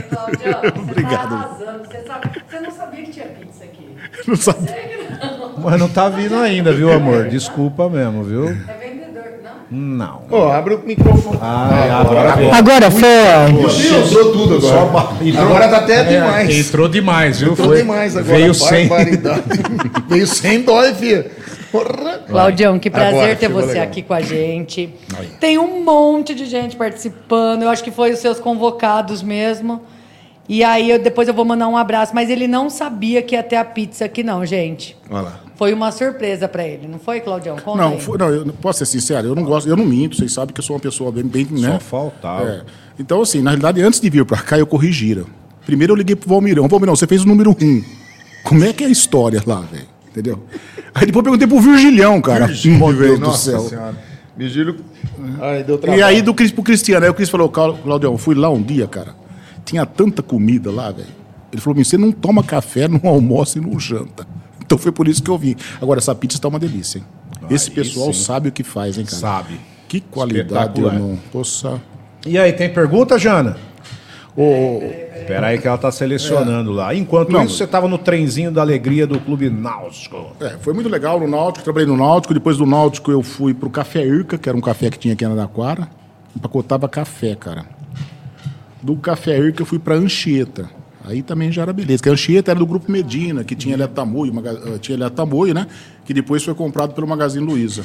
[0.07, 0.27] tá
[0.81, 1.29] Obrigado.
[1.29, 1.89] Tá arrasando.
[1.89, 3.87] Você, sabe, você não sabia que tinha pizza aqui.
[4.27, 4.97] Não sabia.
[5.59, 7.29] Mas não tá vindo ainda, viu, amor?
[7.29, 8.49] Desculpa mesmo, viu?
[8.49, 9.53] É vendedor, não?
[9.71, 10.23] Não.
[10.31, 11.39] Ô, abre o microfone.
[11.41, 13.09] Ah, agora agora, agora foi.
[13.49, 15.25] Entrou tudo agora.
[15.25, 16.67] Entrou, agora tá até é, demais.
[16.67, 17.53] Entrou demais, viu?
[17.53, 17.77] Entrou foi.
[17.79, 18.39] demais agora.
[18.39, 18.89] Veio sem.
[20.09, 21.25] Veio sem dói, filho.
[22.29, 23.85] Claudião, que prazer Agora, ter você legal.
[23.85, 24.95] aqui com a gente.
[25.19, 25.27] Aí.
[25.41, 27.63] Tem um monte de gente participando.
[27.63, 29.83] Eu acho que foi os seus convocados mesmo.
[30.49, 33.43] E aí eu, depois eu vou mandar um abraço, mas ele não sabia que ia
[33.43, 34.97] ter a pizza aqui não, gente.
[35.11, 35.41] Olha lá.
[35.57, 37.57] Foi uma surpresa para ele, não foi, Claudião?
[37.57, 40.33] Conta não, foi, não, eu posso ser sincero, eu não gosto, eu não minto, vocês
[40.33, 41.73] sabem que eu sou uma pessoa bem, bem né?
[41.73, 42.49] Só faltava.
[42.49, 42.63] É.
[42.99, 45.25] Então assim, na realidade, antes de vir para cá, eu corri gira.
[45.65, 47.83] Primeiro eu liguei pro Valmirão, Valmirão, você fez o número um.
[48.45, 49.87] Como é que é a história lá, velho?
[50.11, 50.43] Entendeu?
[50.95, 52.47] Aí depois eu perguntei pro Virgilião, cara.
[52.47, 53.61] Virgílio, meu Deus do céu.
[53.61, 53.97] Senhora.
[54.37, 54.77] Virgílio.
[55.41, 56.01] Ai, deu trabalho.
[56.01, 58.87] E aí do Cris pro Cristiano, aí o Cris falou, Claudião, fui lá um dia,
[58.87, 59.26] cara
[59.67, 61.09] tinha tanta comida lá, velho.
[61.53, 64.27] Ele falou: você não toma café, não almoça e não janta.
[64.65, 65.57] Então foi por isso que eu vim.
[65.81, 67.05] Agora, essa pizza está uma delícia, hein?
[67.43, 68.25] Ah, Esse pessoal sim.
[68.25, 69.17] sabe o que faz, hein, cara?
[69.17, 69.61] Sabe.
[69.89, 71.19] Que qualidade, irmão.
[71.31, 71.81] Poxa.
[72.27, 73.57] E aí, tem pergunta, Jana?
[74.37, 74.81] Oh,
[75.17, 76.75] Espera aí que ela está selecionando é.
[76.75, 76.95] lá.
[76.95, 80.37] Enquanto Não, isso, você estava no trenzinho da alegria do Clube Náutico.
[80.41, 81.65] É, foi muito legal no Náutico.
[81.65, 82.35] Trabalhei no Náutico.
[82.35, 85.15] Depois do Náutico, eu fui para o Café Irca, que era um café que tinha
[85.15, 85.89] aqui na Anaquara.
[86.37, 87.76] Empacotava café, cara
[88.83, 90.69] do Café que eu fui para Anchieta.
[91.05, 92.03] Aí também já era beleza.
[92.03, 95.67] Que a Anchieta era do Grupo Medina, que tinha Eletamoio, eh, tinha Eletamoio, né?
[96.05, 97.85] Que depois foi comprado pelo Magazine Luiza.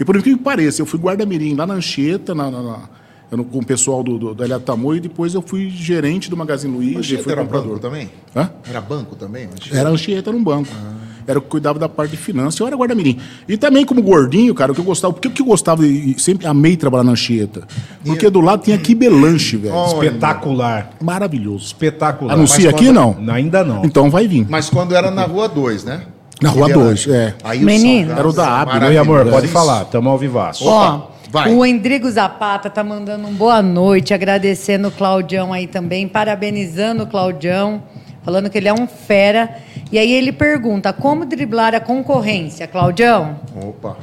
[0.00, 3.58] E por incrível que pareça, eu fui guarda-mirim lá na Anchieta, na, na, na, com
[3.58, 7.00] o pessoal do, do, da Eletamoio, e depois eu fui gerente do Magazine Luiza.
[7.00, 7.68] Anchieta era comprador.
[7.68, 8.10] banco também?
[8.34, 8.50] Hã?
[8.66, 9.44] Era banco também?
[9.44, 9.78] Anchieta?
[9.78, 10.70] Era Anchieta, era um banco.
[10.74, 13.18] Ah era o que cuidava da parte de finanças, eu era guarda-mirim.
[13.48, 16.14] E também como gordinho, cara, o que eu gostava, porque o que eu gostava e
[16.18, 17.66] sempre amei trabalhar na Anchieta?
[18.04, 19.74] Porque do lado tinha Kibelanche, velho.
[19.74, 20.90] Oh, Espetacular.
[21.00, 21.66] Maravilhoso.
[21.66, 22.34] Espetacular.
[22.34, 23.16] Anuncia aqui, não?
[23.28, 23.84] Ainda não.
[23.84, 24.46] Então vai vir.
[24.48, 26.02] Mas quando era na Rua 2, né?
[26.42, 27.34] Na Rua 2, é.
[27.42, 28.12] Aí Menino.
[28.12, 28.86] Era o da AB.
[28.86, 30.66] Oi, amor, pode falar, tamo ao vivaço.
[30.66, 31.52] Ó, Vai.
[31.52, 37.06] O Endrigo Zapata tá mandando um boa noite, agradecendo o Claudião aí também, parabenizando o
[37.08, 37.82] Claudião
[38.24, 39.58] falando que ele é um fera.
[39.92, 43.38] E aí ele pergunta: como driblar a concorrência, Claudião?
[43.54, 43.96] Opa.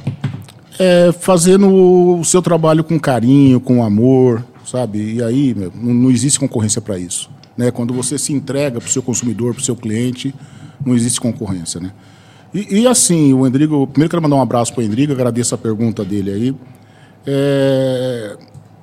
[0.78, 1.68] É, fazendo
[2.18, 5.16] o seu trabalho com carinho, com amor, sabe?
[5.16, 7.30] E aí meu, não, existe concorrência para isso.
[7.56, 7.70] Né?
[7.70, 10.34] Quando você se entrega para o seu consumidor, para o seu cliente,
[10.84, 11.92] não existe concorrência, né?
[12.54, 15.58] E, e, assim, o Endrigo, primeiro quero mandar um abraço para o Endrigo, agradeço a
[15.58, 16.54] pergunta dele aí.
[17.26, 18.36] É,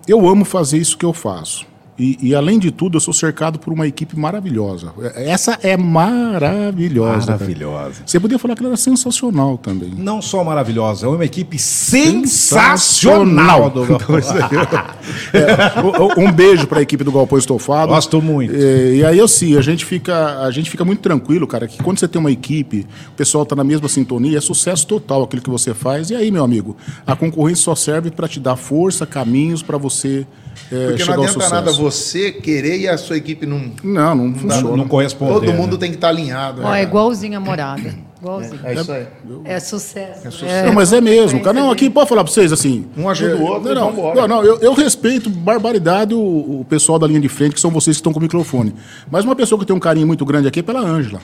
[0.07, 1.67] eu amo fazer isso que eu faço.
[1.99, 4.93] E, e, além de tudo, eu sou cercado por uma equipe maravilhosa.
[5.15, 7.33] Essa é maravilhosa.
[7.33, 7.95] Maravilhosa.
[7.95, 8.03] Cara.
[8.05, 9.93] Você podia falar que ela era sensacional também.
[9.97, 13.73] Não só maravilhosa, é uma equipe sensacional.
[13.85, 14.15] sensacional.
[15.33, 17.91] é, um beijo para a equipe do Galpão Estofado.
[17.91, 18.55] Gosto muito.
[18.55, 21.99] É, e aí, assim, a gente, fica, a gente fica muito tranquilo, cara, que quando
[21.99, 25.49] você tem uma equipe, o pessoal está na mesma sintonia, é sucesso total aquilo que
[25.49, 26.11] você faz.
[26.11, 30.25] E aí, meu amigo, a concorrência só serve para te dar força, caminhos para você
[30.71, 33.71] é, Porque não adianta nada você querer e a sua equipe não.
[33.83, 34.77] Não, não, funciona.
[34.77, 35.33] Não corresponde.
[35.33, 35.79] Todo mundo né?
[35.79, 36.61] tem que estar alinhado.
[36.63, 37.95] Ó, é igualzinho a morada.
[38.21, 38.59] Igualzinho.
[38.63, 39.07] É, é isso aí.
[39.45, 40.27] É sucesso.
[40.27, 40.67] É sucesso.
[40.67, 41.39] Não, mas é mesmo.
[41.41, 42.85] Cara, não, aqui pode falar para vocês assim.
[42.97, 43.73] Um ajuda o outro.
[43.73, 47.55] Não, não, não, não eu, eu, respeito barbaridade o, o, pessoal da linha de frente,
[47.55, 48.75] que são vocês que estão com o microfone.
[49.09, 51.21] Mas uma pessoa que tem um carinho muito grande aqui é pela Ângela.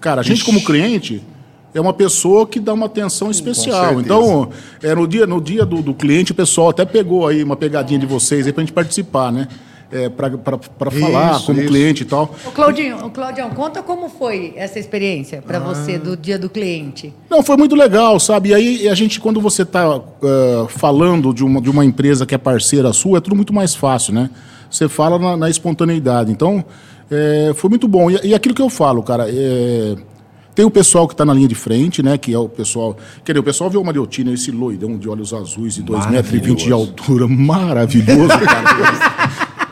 [0.00, 0.44] Cara, a gente, Ixi.
[0.44, 1.22] como cliente
[1.74, 4.00] é uma pessoa que dá uma atenção especial.
[4.00, 4.50] Então,
[4.82, 7.98] é, no dia, no dia do, do, cliente, o pessoal até pegou aí uma pegadinha
[7.98, 9.48] de vocês aí para a gente participar, né?
[9.90, 11.68] É, para falar como isso.
[11.68, 12.34] cliente e tal.
[12.46, 15.60] O Claudinho, o Claudião, conta como foi essa experiência para ah.
[15.60, 17.12] você do dia do cliente.
[17.28, 18.50] Não, foi muito legal, sabe?
[18.50, 20.02] E aí a gente, quando você está uh,
[20.68, 24.14] falando de uma, de uma empresa que é parceira sua, é tudo muito mais fácil,
[24.14, 24.30] né?
[24.70, 26.32] Você fala na, na espontaneidade.
[26.32, 26.64] Então,
[27.10, 28.10] é, foi muito bom.
[28.10, 29.94] E, e, aquilo que eu falo, cara, é,
[30.54, 32.18] tem o pessoal que está na linha de frente, né?
[32.18, 32.96] Que é o pessoal.
[33.24, 36.62] Quer dizer, o pessoal vê o Mariotina, esse loidão de olhos azuis e 2,20 metros
[36.62, 37.26] de altura.
[37.26, 39.52] Maravilhoso, cara.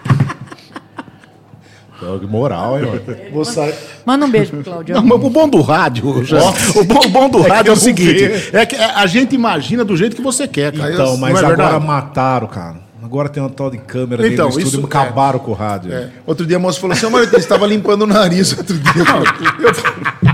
[2.19, 3.73] Que moral, hein, mano?
[4.07, 4.95] Manda um beijo pro Claudio.
[4.95, 7.77] Não, o bom do rádio, já, o, bom, o bom do é rádio é o
[7.77, 10.93] seguinte: é que a gente imagina do jeito que você quer, cara.
[10.93, 11.87] Então, mas é agora verdade?
[11.87, 12.77] mataram, cara.
[13.03, 15.43] Agora tem uma tal de câmera então, dentro do estúdio, isso, acabaram é.
[15.43, 15.93] com o rádio.
[15.93, 16.11] É.
[16.27, 19.05] Outro dia a moça falou assim, Mariotina, você estava limpando o nariz outro dia.
[19.05, 20.30] Não, eu...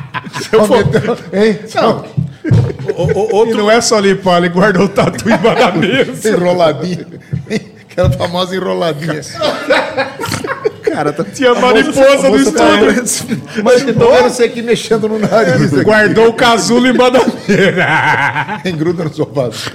[0.52, 0.78] Eu vou...
[1.32, 1.58] Hein?
[1.74, 2.04] Não.
[2.96, 3.54] O, o, outro...
[3.54, 6.28] E não é só limpar, ele guardou o tatu embaixo da mesa.
[6.28, 7.06] Enroladinha.
[7.90, 9.20] Aquela famosa enroladinha.
[10.82, 11.24] Cara, tá...
[11.24, 13.42] Tinha mariposa no estúdio.
[13.62, 15.72] Mas eu tô vendo você aqui mexendo no nariz.
[15.82, 18.60] Guardou o casulo da mesa.
[18.68, 19.46] Engruda no sofá.
[19.46, 19.70] Você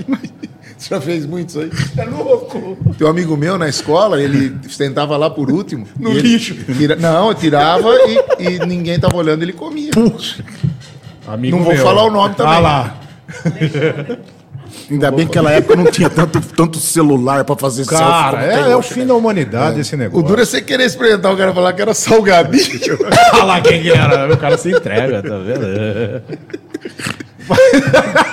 [0.90, 1.72] já fez muito isso aí?
[1.98, 2.78] É louco.
[2.98, 5.88] Tem um amigo meu na escola, ele sentava lá por último.
[6.00, 6.56] No lixo.
[6.56, 7.90] Tira, não, tirava
[8.40, 9.92] e, e, ninguém tava olhando, ele comia.
[9.92, 10.44] Puxa.
[11.28, 11.84] Amigo não vou meu.
[11.84, 12.54] falar o nome também.
[12.54, 12.98] Ah lá.
[14.90, 18.76] Ainda bem que naquela época não tinha tanto, tanto celular para fazer Cara, é, é,
[18.76, 19.82] o fim da humanidade é.
[19.82, 20.20] esse negócio.
[20.20, 22.98] O duro é você querer experimentar o cara falar que era salgadinho.
[23.46, 24.34] Lá quem que era.
[24.34, 26.22] O cara se entrega, tá vendo?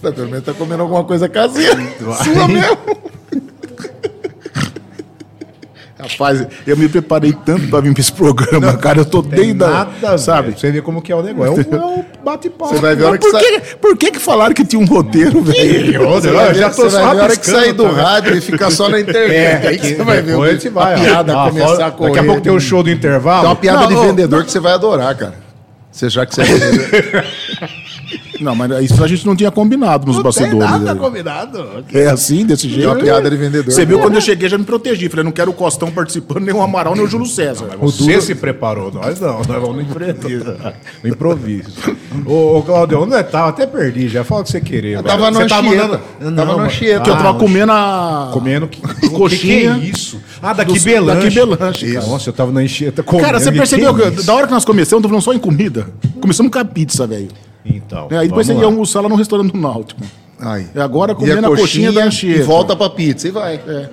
[0.00, 1.76] Você tá, menos tá comendo alguma coisa caseira.
[2.22, 2.78] Sua mesmo.
[5.98, 9.00] Rapaz, eu me preparei tanto para vir para esse programa, não, cara.
[9.00, 10.52] Eu tô desde nada, sabe?
[10.56, 11.66] Você vê como que é o negócio.
[11.68, 12.72] É um, é bate-papo.
[12.72, 14.86] Você vai ver a hora que por, que, por que que falaram que tinha um
[14.86, 16.08] roteiro, velho?
[16.10, 18.40] Você vai ver, já tô você vai ver a hora que sair do rádio e
[18.40, 19.34] ficar só na internet.
[19.34, 22.10] É, aí você vai ver o, a piada ah, começar a correr.
[22.10, 23.40] Daqui a pouco tem o show do intervalo.
[23.40, 25.34] Tem uma piada não, de vendedor que você vai adorar, cara.
[25.90, 27.24] Você já que você é vendedor.
[28.40, 30.58] Não, mas isso a gente não tinha combinado nos não bastidores.
[30.58, 31.84] Não nada combinado.
[31.92, 32.88] É assim, desse jeito.
[32.88, 33.72] É uma piada de vendedor.
[33.72, 35.08] Você viu quando eu cheguei, já me protegi.
[35.08, 37.66] Falei, não quero o Costão participando, nem o Amaral, nem o Júlio César.
[37.72, 38.22] Não, você duro...
[38.22, 39.38] se preparou, nós não.
[39.38, 40.56] Nós vamos no improviso.
[41.02, 41.70] no improviso.
[42.26, 43.48] ô, ô Claudio, onde é tava?
[43.48, 44.96] Até perdi, já fala o que você queria.
[44.96, 46.00] Eu tava no Anchieta.
[46.20, 47.00] Não, tava no Anchieta.
[47.02, 48.30] Que eu tava comendo a...
[48.32, 48.80] Comendo que...
[49.10, 49.74] coxinha.
[49.74, 50.20] Que, que é isso?
[50.42, 51.22] Ah, daqui Belanche.
[51.22, 53.26] Daqui Belanche, Nossa, eu tava na Anchieta comendo.
[53.26, 55.88] Cara, você percebeu que, da hora que nós começamos, eu tô falando só em comida.
[56.20, 57.28] Começamos com a pizza, velho.
[57.64, 58.08] Então.
[58.10, 60.00] É, aí depois você ia almoçar lá no restaurante do Náutico.
[60.40, 60.66] Aí.
[60.74, 62.40] E agora comendo a, a coxinha, da Anchieta.
[62.40, 63.56] E volta pra pizza e vai.
[63.56, 63.90] É.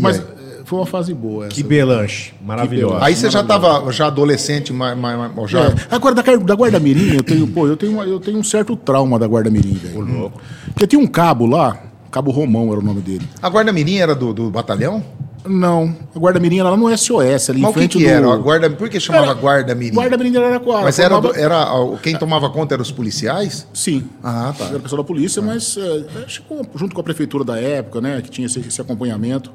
[0.00, 0.24] Mas é,
[0.64, 1.54] foi uma fase boa essa.
[1.54, 3.04] Que belanche, maravilhosa.
[3.04, 5.66] Aí você já estava já adolescente, mas, mas, já...
[5.66, 5.74] É.
[5.90, 9.18] Agora, da, da Guarda Mirim, eu tenho, pô, eu tenho, eu tenho um certo trauma
[9.18, 10.00] da Guarda Mirim, velho.
[10.00, 10.40] louco.
[10.66, 11.78] Porque tinha um cabo lá,
[12.10, 13.28] Cabo Romão era o nome dele.
[13.42, 15.02] A Guarda Mirim era do, do batalhão?
[15.46, 18.10] Não, a Guarda Mirim era lá no SOS, ali Mas em frente que, que do...
[18.10, 18.32] era?
[18.32, 18.70] A guarda...
[18.70, 19.34] Por que chamava era...
[19.34, 19.94] Guarda Mirim?
[19.94, 20.82] Guarda Mirim era Araraquara.
[20.84, 21.38] Mas era, formava...
[21.38, 21.66] era
[22.02, 23.66] quem tomava conta eram os policiais?
[23.74, 24.04] Sim.
[24.22, 24.66] Ah, tá.
[24.66, 25.44] Era pessoal da polícia, ah.
[25.44, 26.04] mas é,
[26.74, 29.52] junto com a prefeitura da época, né, que tinha esse, esse acompanhamento.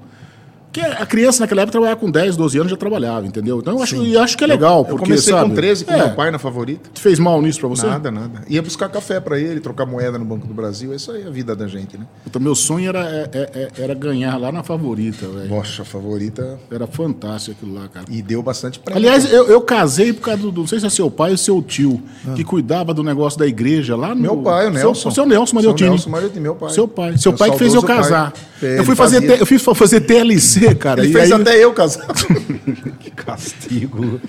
[0.71, 3.58] Porque a criança naquela época trabalhava com 10, 12 anos já trabalhava, entendeu?
[3.58, 4.79] Então eu acho, eu acho que é legal.
[4.79, 6.91] Eu, porque, eu comecei sabe, com 13 com é, meu pai na favorita.
[6.93, 7.88] Fez mal nisso pra você?
[7.88, 8.43] Nada, nada.
[8.47, 10.93] Ia buscar café pra ele, trocar moeda no Banco do Brasil.
[10.93, 12.05] Isso aí é a vida da gente, né?
[12.27, 15.49] Então, meu sonho era, é, é, é, era ganhar lá na favorita, velho.
[15.49, 16.60] Poxa, a favorita.
[16.71, 18.05] Era fantástico aquilo lá, cara.
[18.08, 20.51] E deu bastante pra Aliás, eu, eu, casei por causa do.
[20.51, 22.34] Não sei se é seu pai ou seu tio, ah.
[22.34, 24.21] que cuidava do negócio da igreja lá no.
[24.21, 24.93] Meu pai, o Nelson.
[24.93, 25.79] Seu, seu Nelson Mariotini.
[25.79, 26.69] Seu Nelson Mariotini, meu pai.
[26.69, 27.17] Seu pai.
[27.17, 28.34] Seu pai que fez eu casar.
[28.62, 31.04] Eu fui, fazer, eu fui fazer TLC, cara.
[31.04, 32.08] Ele fez aí, até eu casar.
[33.00, 34.19] que castigo.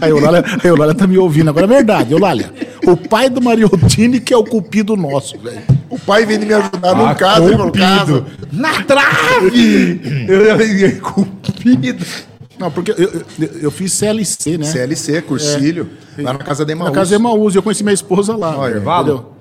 [0.00, 1.66] A Eulália, a Eulália tá me ouvindo agora.
[1.66, 2.52] É verdade, Eulália.
[2.86, 5.62] O pai do Mariotini que é o cupido nosso, velho.
[5.90, 8.26] O pai vem me ajudar no caso, no caso.
[8.52, 10.00] Na trave!
[10.28, 12.04] eu cupido.
[12.58, 14.64] Não, porque eu, eu, eu, fiz CLC, né?
[14.64, 15.88] CLC, cursilho.
[16.16, 16.22] É.
[16.22, 16.90] Lá na casa de Emaús.
[16.90, 17.54] Na casa de Emaús.
[17.54, 18.56] Eu conheci minha esposa lá.
[18.56, 19.33] Olha, entendeu?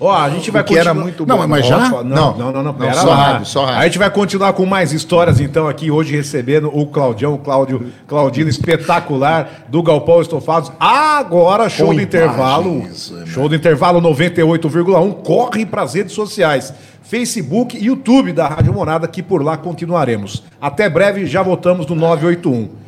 [0.00, 0.80] Ó, a gente vai continuar...
[0.80, 1.36] era muito bom.
[1.36, 1.88] Não, mas já?
[1.88, 3.16] Não, não, não, não, não só lá.
[3.16, 3.80] Rádio, só rádio.
[3.80, 7.86] A gente vai continuar com mais histórias, então, aqui hoje recebendo o Claudião, o Cláudio,
[8.06, 10.70] Claudino espetacular do Galpão Estofados.
[10.78, 12.74] Agora, show com do intervalo.
[12.78, 12.92] Né?
[13.26, 15.14] show do intervalo 98,1.
[15.24, 16.72] Corre para as redes sociais.
[17.02, 20.42] Facebook e YouTube da Rádio Morada, que por lá continuaremos.
[20.60, 22.87] Até breve, já voltamos no 981.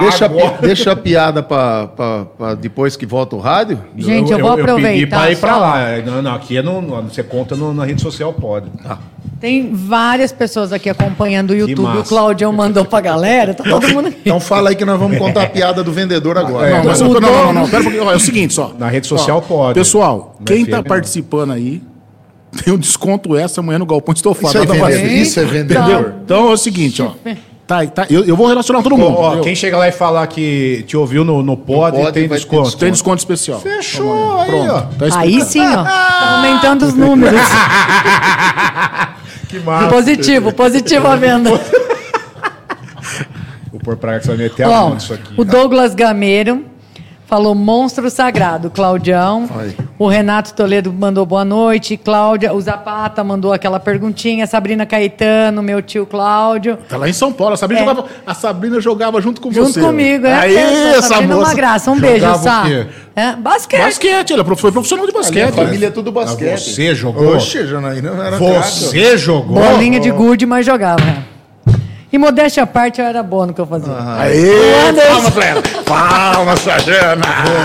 [0.00, 3.78] Deixa, a, deixa a piada para depois que volta o rádio.
[3.96, 4.88] Gente, eu, eu vou eu, aproveitar.
[4.88, 5.98] Eu pedi para ir para lá.
[6.04, 8.70] Não, não, aqui é no, você conta no, na rede social, pode.
[8.84, 8.98] Ah.
[9.38, 11.98] Tem várias pessoas aqui acompanhando o YouTube.
[11.98, 14.20] O Claudião mandou pra galera, tá todo mundo aqui.
[14.20, 16.68] Então fala aí que nós vamos contar a piada do vendedor agora.
[16.68, 18.72] É, não, mas, não, não, não, não, pera É o seguinte só.
[18.78, 19.74] Na rede social ó, pode.
[19.74, 21.82] Pessoal, quem está participando aí,
[22.64, 24.56] tem um desconto essa amanhã no Galpão Estofado.
[24.56, 25.10] Isso, é vendedor.
[25.10, 26.14] Isso é vendedor.
[26.24, 27.12] Então é o seguinte, ó.
[27.72, 28.06] Tá, tá.
[28.10, 29.16] Eu, eu vou relacionar todo mundo.
[29.16, 32.62] Ó, quem chega lá e falar que te ouviu no, no pod, pod tem, desconto.
[32.64, 32.76] desconto.
[32.76, 33.60] Tem desconto especial.
[33.60, 34.72] Fechou aí, Pronto.
[34.72, 34.80] ó.
[35.08, 35.82] Tá aí sim, ó.
[35.82, 37.40] Tá aumentando os números.
[39.48, 39.88] que massa.
[39.88, 41.50] Positivo, positivo a venda.
[43.70, 45.32] Vou pôr pra que você vai meter a mão nisso aqui.
[45.34, 46.66] O Douglas Gameiro
[47.32, 49.48] falou monstro sagrado, Claudião.
[49.56, 49.74] Ai.
[49.98, 51.96] O Renato Toledo mandou boa noite.
[51.96, 54.46] Cláudia, o Zapata mandou aquela perguntinha.
[54.46, 56.76] Sabrina Caetano, meu tio Cláudio.
[56.86, 57.54] Tá lá em São Paulo.
[57.54, 57.86] A Sabrina, é.
[57.86, 59.80] jogava, a Sabrina jogava junto com junto você.
[59.80, 60.34] Junto comigo, é.
[60.34, 61.46] Aí, essa, essa Sabrina moça.
[61.46, 61.90] É uma graça.
[61.90, 62.64] Um beijo, Sá.
[63.16, 63.80] É, basquete.
[63.80, 65.48] Basquete, ela foi profissional de basquete.
[65.48, 66.74] A família é tudo basquete.
[66.74, 67.34] Você jogou?
[67.34, 69.58] Oxe, Janaína, era Você jogou?
[69.58, 71.31] Bolinha de gude, mas jogava.
[72.12, 73.90] E modéstia à parte, eu era bom no que eu fazia.
[73.90, 75.62] Ah, Aê, palma pra ela.
[75.86, 77.22] Palma, Sajana.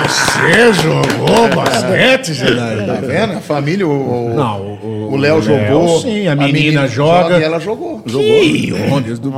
[0.08, 2.94] Você jogou basquete, Janaína?
[2.94, 3.34] Tá vendo?
[3.34, 6.00] A família, o, Não, o, o Léo jogou.
[6.00, 7.24] Sim, a, a menina, menina, joga.
[7.24, 7.40] joga.
[7.40, 8.00] E ela jogou.
[8.00, 8.96] Que jogou.
[8.96, 9.14] Onde?
[9.16, 9.34] Do...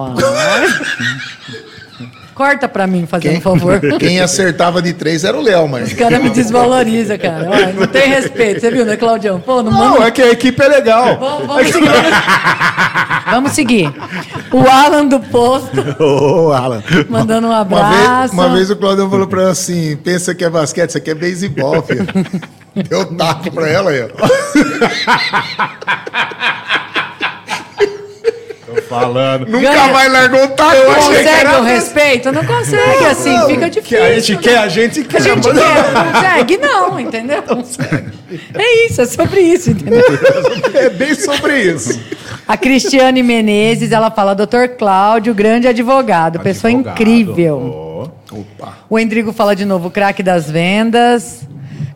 [2.39, 3.81] Corta pra mim, fazendo quem, favor.
[3.99, 5.89] Quem acertava de três era o Léo, mas.
[5.89, 7.49] Os caras me desvalorizam, cara.
[7.49, 8.61] Olha, não tem respeito.
[8.61, 9.41] Você viu, né, Claudião?
[9.41, 10.05] Pô, não, não manda...
[10.05, 11.19] é que a equipe é legal.
[11.19, 11.89] Vamos, vamos seguir.
[13.29, 13.93] vamos seguir.
[14.53, 15.81] O Alan do Posto.
[16.01, 16.81] Ô, oh, Alan.
[17.09, 17.83] Mandando um abraço.
[17.83, 20.97] Uma vez, uma vez o Claudião falou pra ela assim: pensa que é basquete, isso
[20.97, 22.07] aqui é beisebol, filho.
[22.87, 24.07] Deu taco pra ela aí, ó.
[28.89, 29.45] Falando.
[29.45, 29.93] Nunca Ganha.
[29.93, 30.75] mais largou o taco.
[30.75, 32.31] Eu consegue o respeito?
[32.31, 33.97] Não consegue, assim, não, fica difícil.
[33.97, 34.41] Que a gente né?
[34.41, 35.17] quer, a gente quer.
[35.17, 36.57] A gente quer, não consegue?
[36.57, 37.43] Não, entendeu?
[38.55, 40.03] É isso, é sobre isso, entendeu?
[40.73, 41.99] É bem sobre isso.
[42.47, 46.43] A Cristiane Menezes, ela fala, doutor Cláudio, grande advogado, advogado.
[46.43, 48.11] pessoa incrível.
[48.31, 48.45] Oh.
[48.89, 51.47] O Endrigo fala de novo, craque das vendas.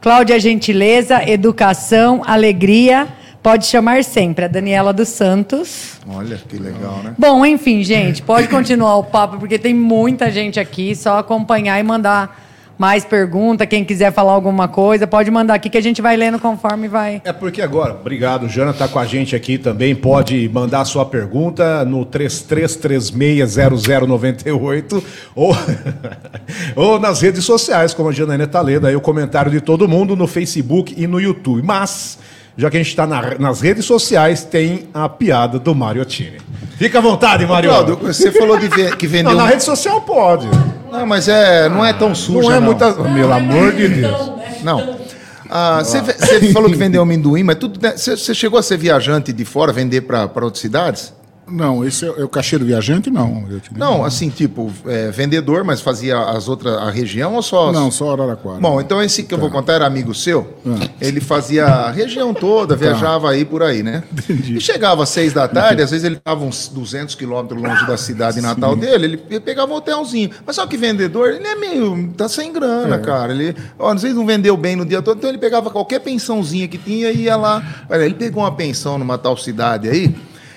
[0.01, 3.08] Cláudia, gentileza, educação, alegria
[3.43, 5.99] Pode chamar sempre a Daniela dos Santos.
[6.08, 7.13] Olha, que legal, né?
[7.17, 10.95] Bom, enfim, gente, pode continuar o papo, porque tem muita gente aqui.
[10.95, 12.41] Só acompanhar e mandar
[12.77, 13.65] mais pergunta.
[13.65, 17.21] Quem quiser falar alguma coisa, pode mandar aqui que a gente vai lendo conforme vai.
[17.25, 19.93] É porque agora, obrigado, Jana, está com a gente aqui também.
[19.93, 25.03] Pode mandar a sua pergunta no 33360098
[25.36, 25.53] ou,
[26.77, 30.15] ou nas redes sociais, como a Janaína está lendo aí o comentário de todo mundo
[30.15, 31.62] no Facebook e no YouTube.
[31.62, 32.17] Mas
[32.58, 36.38] já que a gente está na, nas redes sociais, tem a piada do Mariottini.
[36.78, 37.70] Fica à vontade, Mario.
[37.70, 39.32] Claudio, você falou de ver, que vendeu.
[39.32, 40.48] Não, na rede social pode.
[40.92, 42.50] Não, mas é, não é tão suja.
[42.50, 42.68] Não é não.
[42.68, 42.94] muita.
[42.94, 44.32] Pelo amor de Deus.
[44.63, 44.98] Não.
[45.50, 47.80] Ah, você, você falou que vendeu amendoim, mas tudo.
[47.82, 51.13] Né, você, você chegou a ser viajante de fora, vender para outras cidades?
[51.47, 53.45] Não, esse é, é o caixeiro viajante, não.
[53.75, 57.71] Não, assim, tipo, é, vendedor, mas fazia as outras, a região ou só...
[57.71, 58.60] Não, só Araraquara.
[58.60, 59.36] Bom, então esse que tá.
[59.36, 59.56] eu vou tá.
[59.56, 60.58] contar era amigo seu.
[60.65, 60.88] Ah.
[61.01, 62.79] Ele fazia a região toda, tá.
[62.79, 63.34] viajava tá.
[63.34, 64.03] aí por aí, né?
[64.12, 64.58] Entendi.
[64.58, 67.97] E chegava às seis da tarde, às vezes ele estava uns 200 quilômetros longe da
[67.97, 70.32] cidade natal dele, ele, ele pegava um hotelzinho.
[70.45, 72.13] Mas só que vendedor, ele é meio...
[72.15, 72.99] tá sem grana, é.
[72.99, 73.34] cara.
[73.34, 76.67] Ele, ó, às vezes não vendeu bem no dia todo, então ele pegava qualquer pensãozinha
[76.67, 77.86] que tinha e ia lá.
[77.89, 80.15] Olha, ele pegou uma pensão numa tal cidade aí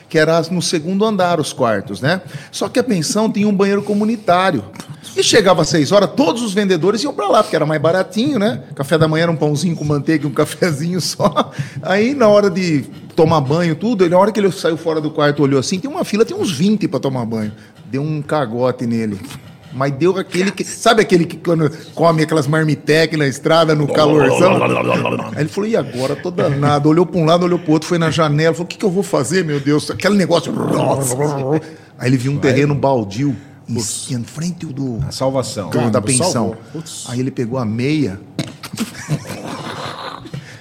[0.08, 2.22] que era no segundo andar os quartos, né?
[2.50, 4.64] Só que a pensão tinha um banheiro comunitário.
[5.16, 8.38] E chegava às seis horas, todos os vendedores iam para lá, porque era mais baratinho,
[8.38, 8.64] né?
[8.74, 11.50] Café da manhã era um pãozinho com manteiga e um cafezinho só.
[11.82, 15.42] Aí, na hora de tomar banho, tudo, na hora que ele saiu fora do quarto,
[15.42, 17.52] olhou assim, tem uma fila, tem uns 20 para tomar banho.
[17.86, 19.18] Deu um cagote nele.
[19.76, 20.64] Mas deu aquele que.
[20.64, 24.56] Sabe aquele que quando come aquelas marmitec na estrada, no calorzão?
[25.34, 26.16] Aí ele falou, e agora?
[26.16, 26.88] Tô danado.
[26.88, 28.84] Olhou para um lado, olhou para o outro, foi na janela, falou: o que, que
[28.86, 29.90] eu vou fazer, meu Deus?
[29.90, 30.50] Aquele negócio.
[31.98, 33.36] Aí ele viu um terreno baldio
[33.68, 34.98] em, em frente do.
[35.06, 35.68] A salvação.
[35.68, 36.56] Do, da pensão.
[37.08, 38.18] Aí ele pegou a meia.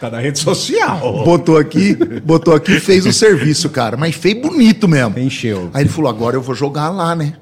[0.01, 1.23] Tá na rede social.
[1.23, 3.95] Botou aqui, botou aqui, fez o serviço, cara.
[3.95, 5.17] Mas fez bonito mesmo.
[5.17, 5.69] Encheu.
[5.73, 7.35] Aí ele falou: agora eu vou jogar lá, né?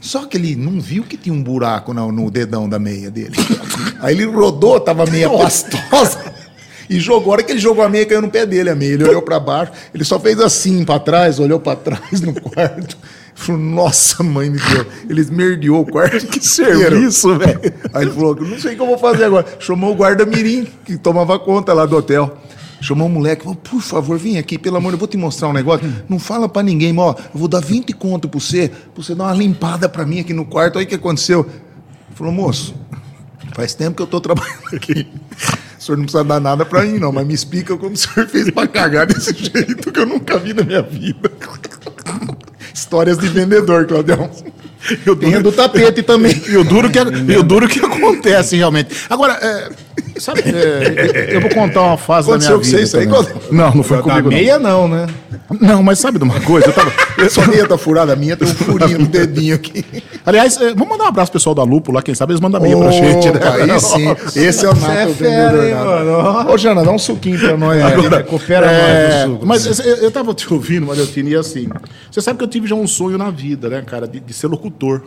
[0.00, 3.36] Só que ele não viu que tinha um buraco no, no dedão da meia dele.
[4.00, 6.32] Aí ele rodou, tava meia pastosa.
[6.88, 8.94] E jogou, a hora que ele jogou a meia, caiu no pé dele a meia.
[8.94, 12.96] Ele olhou para baixo, ele só fez assim para trás, olhou para trás no quarto.
[13.32, 14.86] Falou, nossa, mãe me deu.
[15.08, 16.26] Ele esmerdeou o quarto.
[16.26, 17.60] Que serviço, velho.
[17.94, 19.46] Aí ele falou, não sei o que eu vou fazer agora.
[19.60, 22.36] Chamou o guarda-mirim, que tomava conta lá do hotel.
[22.80, 25.52] Chamou o moleque, falou, por favor, vem aqui, pelo amor, eu vou te mostrar um
[25.52, 25.86] negócio.
[26.08, 29.24] Não fala para ninguém, ó, eu vou dar 20 conto para você, pra você dar
[29.24, 30.78] uma limpada para mim aqui no quarto.
[30.78, 31.40] Aí o que aconteceu?
[31.40, 32.74] Ele falou, moço,
[33.54, 35.06] faz tempo que eu tô trabalhando aqui.
[35.78, 38.26] O senhor não precisa dar nada para mim, não, mas me explica como o senhor
[38.28, 41.30] fez para cagar desse jeito que eu nunca vi na minha vida.
[42.72, 44.30] Histórias de vendedor, Claudião.
[45.04, 45.42] Eu duro...
[45.42, 46.40] do tapete também.
[46.48, 48.94] Eu duro que, eu duro que acontece realmente.
[49.10, 49.70] Agora, é,
[50.20, 52.82] sabe, é, eu vou contar uma fase Aconteceu da minha vida.
[52.82, 53.06] Isso aí,
[53.50, 54.28] não, não foi da comigo.
[54.28, 55.06] meia não, né?
[55.60, 56.68] Não, mas sabe de uma coisa?
[56.68, 56.92] Eu tava...
[57.28, 59.84] Sua meia tá furada, a minha tem um furinho no dedinho aqui.
[60.24, 62.60] Aliás, é, vamos mandar um abraço pro pessoal da Lupo lá, quem sabe eles mandam
[62.60, 63.30] meia oh, pra gente.
[63.30, 63.40] Né?
[63.62, 66.50] Aí sim, esse é o nato é vendedor.
[66.50, 67.82] Ô, Jana, dá um suquinho pra nós.
[67.82, 69.46] Agora, recupera é, nós do suco.
[69.46, 71.68] Mas eu, eu tava te ouvindo, Mariotini, e assim,
[72.10, 74.46] você sabe que eu tive já um sonho na vida, né, cara, de, de ser
[74.46, 75.02] locutor.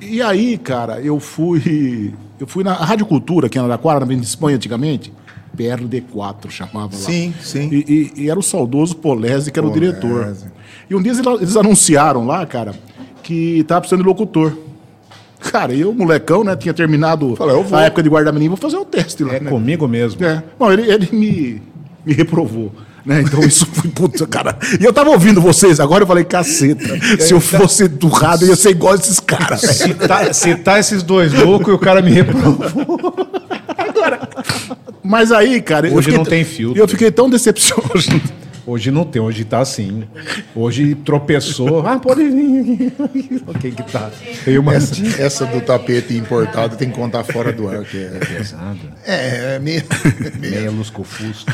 [0.00, 2.14] E aí, cara, eu fui.
[2.38, 5.12] Eu fui na Rádio Cultura, aqui na Araquara, na Avenida de Espanha, antigamente.
[5.56, 7.02] PRD4 chamava lá.
[7.02, 7.68] Sim, sim.
[7.72, 9.86] E, e, e era o saudoso Polese, que era Polese.
[9.86, 10.36] o diretor.
[10.88, 12.74] E um dia eles anunciaram lá, cara,
[13.22, 14.56] que tava precisando de locutor.
[15.40, 18.82] Cara, eu, molecão, né, tinha terminado Falei, a época de guardar menino, vou fazer o
[18.82, 19.34] um teste lá.
[19.34, 19.50] É né?
[19.50, 20.24] comigo mesmo.
[20.24, 20.42] É.
[20.58, 21.62] Bom, ele, ele me,
[22.04, 22.72] me reprovou.
[23.04, 23.22] Né?
[23.22, 24.58] Então isso foi, puta, cara.
[24.80, 26.98] E eu tava ouvindo vocês, agora eu falei, caceta.
[27.20, 29.60] Se eu fosse do rádio, eu ia ser igual esses caras.
[29.60, 32.58] Citar, citar esses dois loucos e o cara me reprovou.
[33.76, 34.28] Agora.
[35.02, 35.88] Mas aí, cara.
[35.92, 36.80] Hoje não tem filtro.
[36.80, 37.94] Eu fiquei tão decepcionado.
[38.68, 40.04] Hoje não tem, hoje tá assim.
[40.54, 41.86] Hoje tropeçou.
[41.88, 43.42] Ah, pode vir aqui.
[43.46, 44.10] ok, que tá.
[44.44, 44.74] Tem uma...
[44.74, 48.78] essa, essa do tapete importado tem que contar fora do ar, que é pesado.
[49.06, 49.82] É, é meia.
[50.38, 51.50] Meia lusco-fusco.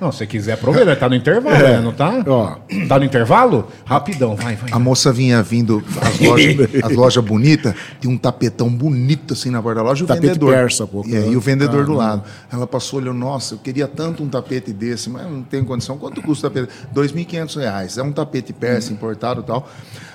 [0.00, 1.72] Não, se quiser aproveitar, tá no intervalo, é.
[1.72, 1.80] né?
[1.80, 2.22] Não tá?
[2.24, 2.56] Ó.
[2.86, 3.68] Tá no intervalo?
[3.84, 4.70] Rapidão, vai, vai.
[4.70, 9.60] A moça vinha vindo, as lojas, as lojas bonitas, tem um tapetão bonito assim na
[9.60, 10.04] porta da loja.
[10.04, 10.54] O tapete vendedor.
[10.54, 11.04] persa, pô.
[11.08, 12.22] É, e o vendedor ah, do lado.
[12.52, 15.98] Ela passou, olhou, nossa, eu queria tanto um tapete desse, mas não tenho condição.
[15.98, 16.43] Quanto custa?
[16.50, 17.98] Tapete, R$ 2.500.
[17.98, 18.96] É um tapete persa uhum.
[18.96, 19.68] importado e tal.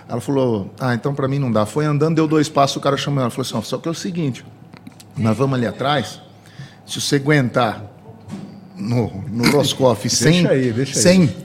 [0.07, 1.65] Ela falou, ah, então para mim não dá.
[1.65, 3.29] Foi andando, deu dois passos, o cara chamou ela.
[3.29, 4.45] Falou assim, só que é o seguinte,
[5.15, 6.21] nós vamos ali atrás,
[6.85, 7.83] se você aguentar
[8.75, 10.43] no, no Roscoff sem...
[10.43, 11.35] Deixa aí, deixa sem, aí.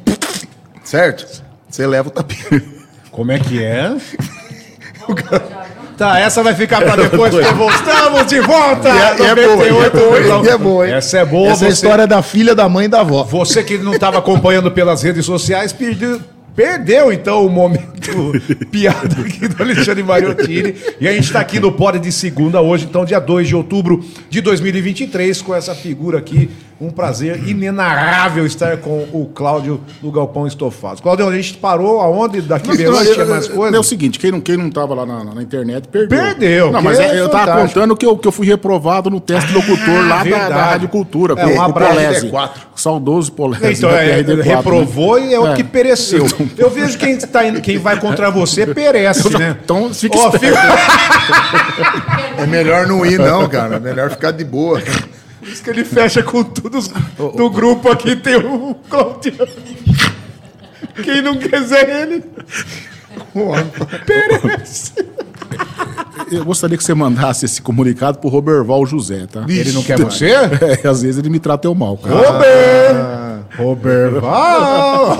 [0.82, 1.42] Certo?
[1.68, 2.62] Você leva o tapete.
[3.10, 3.96] Como é que é?
[5.96, 8.88] Tá, essa vai ficar para depois, porque voltamos de volta!
[8.88, 10.94] E é, é boa, e é boa, hein?
[10.94, 11.48] Essa é boa.
[11.50, 13.22] Essa é a história da filha, da mãe e da avó.
[13.22, 16.20] Você que não estava acompanhando pelas redes sociais, perdeu,
[16.54, 18.32] Perdeu, então, o momento
[18.70, 20.74] piada aqui do Alexandre Mariottini.
[21.00, 24.04] E a gente está aqui no Pode de Segunda hoje, então, dia 2 de outubro
[24.30, 26.48] de 2023, com essa figura aqui.
[26.80, 31.00] Um prazer inenarrável estar com o Cláudio do Galpão Estofado.
[31.00, 32.40] Cláudio, a gente parou aonde?
[32.40, 33.76] Daqui mesmo tinha mais coisa?
[33.76, 36.18] É o seguinte, quem não, quem não tava lá na, na internet perdeu.
[36.18, 36.72] Perdeu.
[36.72, 37.74] Não, mas é eu tava fantástico.
[37.74, 40.88] contando que eu, que eu fui reprovado no teste ah, locutor lá da, da, Rádio
[40.88, 41.34] Cultura.
[41.40, 41.94] É, um abraço.
[41.94, 42.32] Polese,
[42.74, 43.78] saudoso Polese.
[43.78, 45.26] Então, é, reprovou né?
[45.28, 45.54] e é o é.
[45.54, 46.26] que pereceu.
[46.58, 49.56] Eu vejo quem, tá, quem vai contra você perece, né?
[49.64, 50.58] Então fica, oh, fica...
[52.38, 53.76] É melhor não ir, não, cara.
[53.76, 54.82] É melhor ficar de boa.
[55.44, 56.78] Por isso que ele fecha com tudo
[57.36, 59.46] do grupo aqui, tem o Claudiano.
[61.02, 62.24] Quem não quiser ele.
[64.06, 64.94] Perece.
[66.32, 69.44] Eu gostaria que você mandasse esse comunicado pro Roberval José, tá?
[69.46, 70.30] Ele não quer você?
[70.30, 72.14] É, às vezes ele me trata eu mal, cara.
[72.14, 72.96] Robert!
[72.96, 75.14] Ah, Roberval!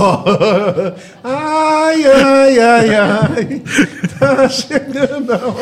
[1.22, 3.62] ai, ai, ai, ai.
[4.18, 5.54] Tá chegando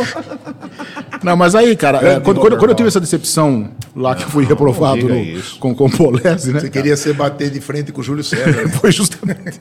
[1.23, 4.29] Não, mas aí, cara, é, quando, quando, quando, eu tive essa decepção lá que eu
[4.29, 6.61] fui reprovado no, com, com o Polese, né?
[6.61, 8.69] Você queria ser bater de frente com o Júlio César.
[8.81, 9.61] Foi justamente.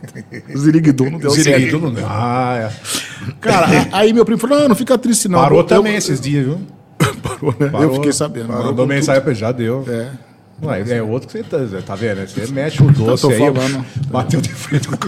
[0.53, 1.79] O Ziriguidum não deu certo.
[1.79, 2.05] não deu.
[2.07, 2.71] Ah, é.
[3.39, 5.39] Cara, aí meu primo falou: não, não fica triste, não.
[5.39, 6.59] Parou também eu, esses dias, viu?
[7.21, 7.69] Parou, né?
[7.69, 8.47] Parou, eu fiquei sabendo.
[8.47, 9.85] Parou, mandou mensagem, já deu.
[9.87, 10.09] É.
[10.63, 12.27] Ué, é outro que você tá, tá vendo?
[12.27, 13.83] Você mexe o doce aí, falando.
[14.11, 14.99] bateu de frente com o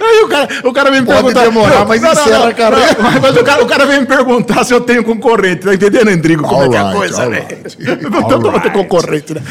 [0.00, 1.44] Aí o cara, o cara vem me Pode perguntar.
[1.44, 2.96] demorar, mas não, encerra não, a carreira.
[3.02, 5.62] não, Mas o cara, o cara vem me perguntar se eu tenho concorrente.
[5.62, 6.42] Tá entendendo, Endrigo?
[6.44, 7.46] Como é que é a coisa, velho?
[7.80, 9.42] Então eu tenho concorrente, né?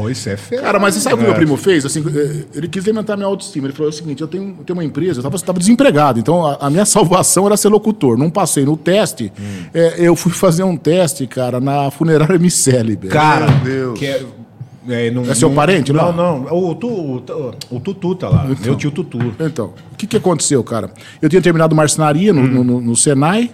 [0.00, 0.62] Oh, isso é feio.
[0.62, 1.84] Cara, mas você sabe o que meu primo fez?
[1.84, 3.66] Assim, eh, ele quis alimentar minha autoestima.
[3.66, 6.58] Ele falou o seguinte: eu tenho, eu tenho uma empresa, eu estava desempregado, então a,
[6.60, 8.16] a minha salvação era ser locutor.
[8.18, 9.32] Não passei no teste.
[9.74, 12.96] eh, eu fui fazer um teste, cara, na funerária Miceli.
[12.96, 13.98] Cara, Meu Deus.
[13.98, 14.22] que é,
[14.88, 16.12] é, não- É seu não- parente Não, lá?
[16.12, 16.44] não.
[16.50, 18.44] O, tu, o, o Tutu tá lá.
[18.44, 19.18] Meu tio Tutu.
[19.40, 20.90] Então, o que, que aconteceu, cara?
[21.20, 23.50] Eu tinha terminado marcenaria no, no, no- no Senai.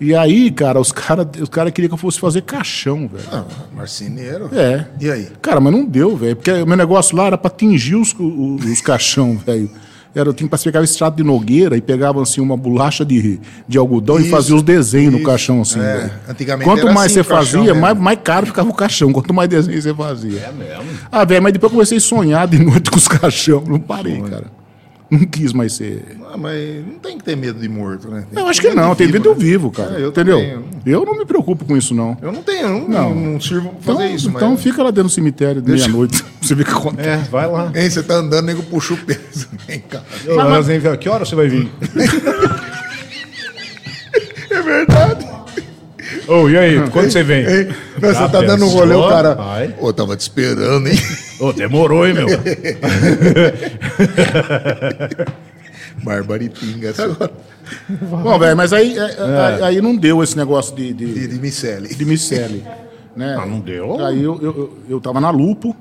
[0.00, 3.24] E aí, cara, os caras os cara queriam que eu fosse fazer caixão, velho.
[3.32, 3.44] Ah,
[3.74, 4.48] marceneiro.
[4.52, 4.84] É.
[5.00, 5.26] E aí?
[5.42, 6.36] Cara, mas não deu, velho.
[6.36, 9.68] Porque o meu negócio lá era pra tingir os, os, os caixão, velho.
[10.14, 13.38] Era, eu tinha que pegar extrato de nogueira e pegava assim uma bolacha de,
[13.68, 15.26] de algodão e Isso, fazia os desenhos no isso.
[15.26, 17.80] caixão, assim, É, antigamente Quanto era mais assim você o fazia, mesmo.
[17.80, 19.12] mais, mais caro ficava o caixão.
[19.12, 20.40] Quanto mais desenho você fazia.
[20.40, 20.84] É mesmo?
[21.12, 23.62] Ah, velho, mas depois eu comecei a sonhar de noite com os caixão.
[23.66, 24.44] Não parei, cara.
[25.10, 26.18] Não quis mais ser.
[26.30, 28.26] Ah, mas não tem que ter medo de morto, né?
[28.30, 29.98] Tem Eu acho que não, tem medo vivo, eu vivo, cara.
[29.98, 30.38] É, eu entendeu?
[30.38, 30.64] também.
[30.84, 32.16] Eu não me preocupo com isso, não.
[32.20, 33.14] Eu não tenho, eu não, Não.
[33.14, 34.62] não, sirvo pra Então, fazer isso, então mas...
[34.62, 36.22] fica lá dentro do cemitério de Deixa- meia-noite.
[36.42, 37.08] Você vê o que acontece.
[37.08, 37.72] É, vai lá.
[37.74, 39.48] Hein, você tá andando, nego puxa o peso.
[39.66, 40.02] Vem cá.
[40.28, 41.68] Ô, Rosinha, Que hora você vai vir?
[44.50, 45.27] É verdade.
[46.28, 46.90] Ô, e aí?
[46.90, 47.44] Quando você vem?
[47.44, 49.36] Já você tá dando um rolê, o cara...
[49.80, 50.98] Ô, tava te esperando, hein?
[51.40, 52.26] Ô, demorou, hein, meu?
[56.04, 56.94] Barbaritinga.
[56.96, 57.32] Agora.
[57.88, 61.38] Bom, velho, mas aí, é, é, aí não deu esse negócio de, de, De, de
[61.38, 61.94] Miceli.
[61.94, 62.64] de miceli.
[63.16, 63.36] Né?
[63.38, 64.04] Ah, não deu?
[64.04, 65.74] Aí eu, eu, eu, eu tava na Lupo.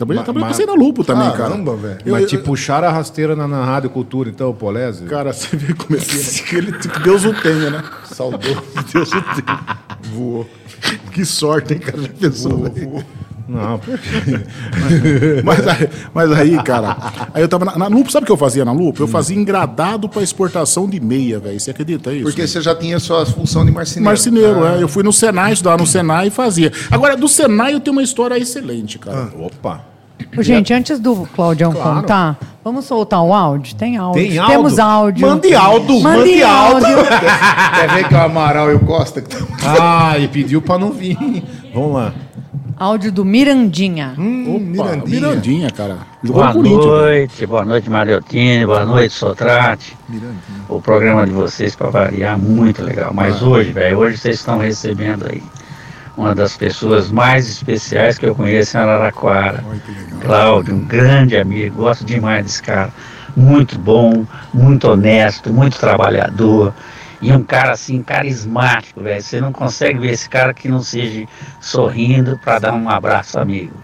[0.00, 1.50] Também, Ma- também ma- passei na Lupo também, cara.
[1.50, 1.98] Caramba, velho.
[2.06, 5.04] Eu- Mas eu- te puxaram a rasteira na, na Rádio Cultura, então, Polese?
[5.04, 6.18] Cara, você vê como é que é,
[6.62, 6.70] né?
[6.72, 6.72] Ele-
[7.04, 7.84] Deus o tenha, né?
[8.04, 8.62] Saudoso.
[8.92, 9.60] Deus o tenha.
[10.14, 10.48] Voou.
[11.12, 12.00] Que sorte, hein, cara?
[12.00, 13.04] Já pensou, velho?
[13.46, 15.42] Não, por quê?
[15.44, 16.96] Mas aí, mas aí, cara,
[17.34, 19.02] aí eu tava na, na Lupo, sabe o que eu fazia na Lupo?
[19.02, 21.58] Eu fazia engradado pra exportação de meia, velho.
[21.58, 22.22] Você acredita isso?
[22.22, 24.04] Porque você já tinha sua função de marceneiro.
[24.04, 24.80] Marceneiro, é.
[24.82, 26.70] Eu fui no Senai, estudava no Senai e fazia.
[26.92, 29.32] Agora, do Senai eu tenho uma história excelente, cara.
[29.36, 29.84] Opa.
[30.36, 33.74] Ô, Gente, antes do Claudião contar, vamos soltar o áudio?
[33.76, 34.22] Tem áudio.
[34.22, 34.56] Tem áudio?
[34.56, 35.26] Temos áudio.
[35.28, 36.86] Mande áudio, Mande mande áudio.
[36.98, 37.06] áudio.
[37.78, 39.20] Quer ver que é o Amaral e o Costa...
[39.22, 41.16] que Ah, e pediu pra não vir.
[41.74, 42.12] Vamos lá.
[42.78, 44.14] áudio do Mirandinha.
[44.18, 45.20] Hum, Opa, Mirandinha.
[45.20, 45.98] Mirandinha, cara.
[46.22, 49.96] Boa noite, boa noite Mariotini, boa noite Sotrate.
[50.68, 53.10] O programa de vocês para variar muito legal.
[53.14, 55.42] Mas hoje, velho, hoje vocês estão recebendo aí
[56.20, 59.64] uma das pessoas mais especiais que eu conheço em Araraquara.
[60.20, 62.90] Cláudio, um grande amigo, gosto demais desse cara.
[63.34, 66.74] Muito bom, muito honesto, muito trabalhador.
[67.22, 69.22] E um cara assim, carismático, velho.
[69.22, 71.26] Você não consegue ver esse cara que não seja
[71.58, 73.74] sorrindo para dar um abraço amigo.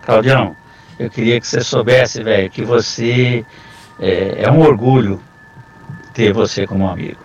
[0.00, 0.56] Claudião,
[0.98, 3.44] eu queria que você soubesse, velho, que você
[4.00, 5.20] é, é um orgulho
[6.14, 7.20] ter você como amigo.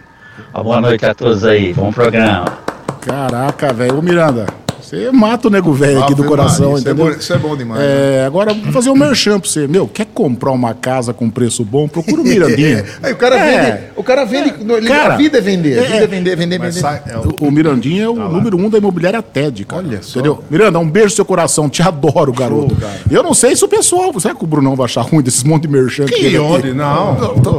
[0.54, 2.67] Uma boa noite a todos aí, bom programa.
[3.08, 4.00] Caraca, velho.
[4.00, 4.46] Ô, Miranda,
[4.90, 7.12] você mata o nego velho aqui do Ave coração, Maria, isso é entendeu?
[7.14, 9.68] bom- isso é bom demais, É, agora, vou fazer um merchan pra você.
[9.68, 11.88] Meu, quer comprar uma casa com preço bom?
[11.88, 12.86] Procura o Mirandinha.
[13.04, 13.72] Aí o cara É.
[13.72, 13.84] vende.
[13.96, 14.54] O cara vende.
[14.68, 15.80] ele- Cara, a vida é vender.
[15.80, 16.88] A vida é- é vender, vender, Mas vender.
[16.88, 19.84] sai- é o- O, Mirandinha é o número um da imobiliária TED, cara.
[19.86, 20.20] Olha só.
[20.20, 20.44] Entendeu?
[20.50, 21.70] Miranda, um beijo no seu coração.
[21.70, 22.76] Te adoro, garoto.
[22.76, 22.94] cara.
[23.12, 24.18] Eu não sei se o pessoal.
[24.20, 26.74] Será que o Brunão vai achar ruim desses monte de merchan que Que onde?
[26.74, 27.16] Não.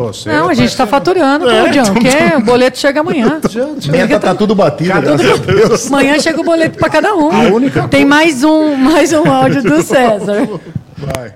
[0.09, 3.41] Você Não, a gente tá faturando, É, Claudião, então- porque o boleto chega amanhã.
[3.91, 5.87] Meta tá tudo batido, graças a Deus.
[5.89, 7.18] Amanhã chega o boleto pra cada um.
[7.91, 10.49] Tem mais um, mais um áudio do César.
[10.99, 11.35] Vai.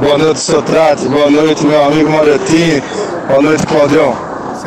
[0.00, 1.06] Boa noite, Sotrate.
[1.08, 2.82] Boa noite, meu amigo Mariotini.
[3.28, 4.14] Boa noite, Claudião.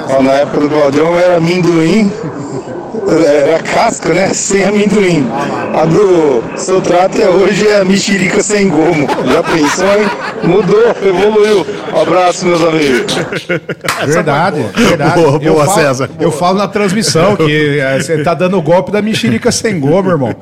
[0.09, 2.11] Ó, na época do Claudião era amendoim,
[3.09, 4.33] era casca, né?
[4.33, 5.27] Sem amendoim.
[5.73, 9.07] A do Sotrate hoje é mexerica sem gomo.
[9.25, 10.09] Já pensou, hein?
[10.43, 11.65] Mudou, evoluiu.
[11.93, 13.15] Um abraço, meus amigos.
[14.05, 15.21] Verdade, verdade.
[15.21, 16.09] Boa, eu boa, falo, César.
[16.19, 20.11] Eu falo na transmissão que eh, você tá dando o golpe da mexerica sem goma,
[20.11, 20.35] irmão.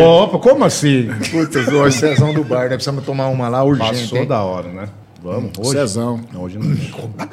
[0.00, 1.10] Opa, como assim?
[1.30, 2.70] Putz, o Cezão do bar, né?
[2.70, 4.02] Precisamos tomar uma lá urgente.
[4.02, 4.26] Passou hein?
[4.26, 4.84] da hora, né?
[5.22, 5.70] Vamos, hoje.
[5.72, 6.20] Cezão.
[6.32, 6.66] Não, Hoje não.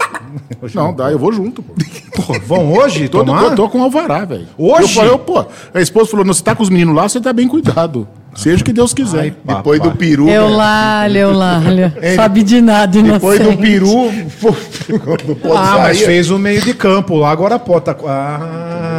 [0.61, 1.73] Hoje Não, dá, eu vou junto, pô.
[2.15, 3.51] Pô, vão hoje Tô, tomar?
[3.51, 4.47] tô, tô com alvará, velho.
[4.57, 4.81] Hoje?
[4.81, 7.31] Eu falei, pô, a esposa falou: não, você tá com os meninos lá, você tá
[7.31, 8.07] bem cuidado.
[8.35, 9.19] Seja o que Deus quiser.
[9.47, 10.25] Ai, Depois do peru.
[10.25, 10.35] né?
[10.35, 11.95] Eulália, Eulália.
[12.17, 13.13] Sabe de nada, inocente.
[13.21, 14.11] Depois do peru.
[15.27, 16.05] não pode Ah, mas sair.
[16.05, 17.85] fez o meio de campo lá, agora pode.
[17.85, 17.95] Tá...
[18.05, 18.94] Ah,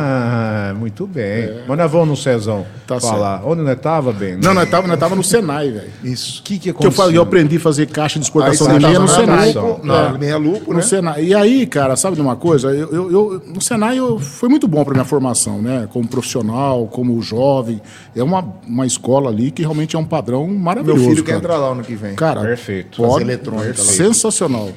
[0.73, 1.51] muito bem.
[1.67, 3.43] Mas nós vamos no Cezão Tá falar.
[3.45, 4.37] Onde nós tava, bem?
[4.37, 5.89] Não, nós tava, nós tava no Senai, velho.
[6.05, 6.41] Isso.
[6.41, 8.99] O que que Que eu, falei, eu aprendi a fazer caixa de exportação de meia
[8.99, 9.55] no Senai.
[9.83, 10.19] Na É.
[10.19, 10.83] meia lupo, No né?
[10.83, 11.25] Senai.
[11.25, 12.69] E aí, cara, sabe de uma coisa?
[12.69, 15.89] Eu, eu, eu- no Senai eu, foi muito bom para minha formação, né?
[15.93, 17.81] Como profissional, como jovem.
[18.15, 21.05] É uma, uma escola ali que realmente é um padrão Meu maravilhoso.
[21.05, 21.39] filho quer cara.
[21.39, 22.15] entrar lá ano que vem.
[22.15, 22.97] Cara, Perfeito.
[22.99, 23.85] pode- Fazer eletrônica lá.
[23.85, 24.69] sensacional.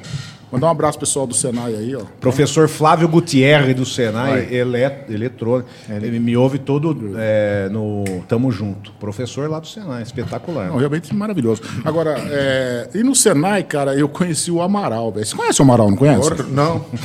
[0.52, 2.02] Mandar um abraço pessoal do Senai aí, ó.
[2.20, 5.70] Professor Flávio Gutierrez do Senai, elet, eletrônico.
[5.88, 8.92] Ele me ouve todo é, no Tamo Junto.
[8.94, 10.70] Professor lá do Senai, espetacular.
[10.70, 11.62] Não, realmente maravilhoso.
[11.86, 15.26] Agora, é, e no Senai, cara, eu conheci o Amaral, velho.
[15.26, 16.30] Você conhece o Amaral, não conhece?
[16.30, 16.86] Outro, não.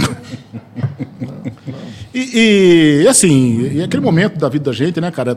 [2.15, 5.37] E, e, assim, e aquele momento da vida da gente, né, cara?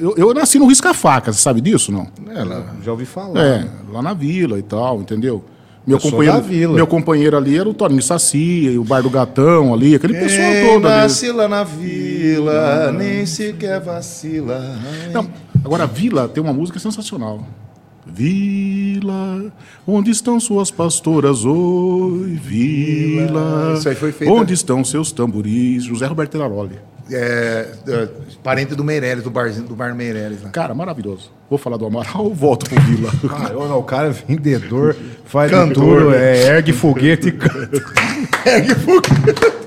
[0.00, 2.06] Eu, eu nasci no Risca-Faca, você sabe disso, não?
[2.30, 3.40] É, lá, já ouvi falar.
[3.44, 5.44] É, lá na vila e tal, entendeu?
[5.84, 10.12] Meu companheiro, meu companheiro ali era o Toninho Saci, o Bar do Gatão ali, aquele
[10.14, 11.02] Quem pessoal todo ali.
[11.02, 14.78] vacila na vila, nem sequer vacila.
[15.12, 15.28] Não,
[15.64, 17.44] agora a Vila tem uma música sensacional.
[18.06, 19.52] Vila,
[19.86, 21.44] onde estão suas pastoras?
[21.44, 23.74] Oi, Vila.
[23.76, 25.84] Isso aí foi feito- Onde estão seus tamboris?
[25.84, 26.78] José Roberto Laroli.
[27.10, 28.08] É, é,
[28.42, 30.42] parente do Meirelles, do, barzinho, do Bar Meirelles.
[30.42, 30.50] Né?
[30.52, 31.30] Cara, maravilhoso.
[31.48, 33.10] Vou falar do Amaral ou volto pro Vila?
[33.30, 36.38] Ah, não, o cara é vendedor, faz Cantor, né?
[36.38, 37.82] é, ergue foguete e canta.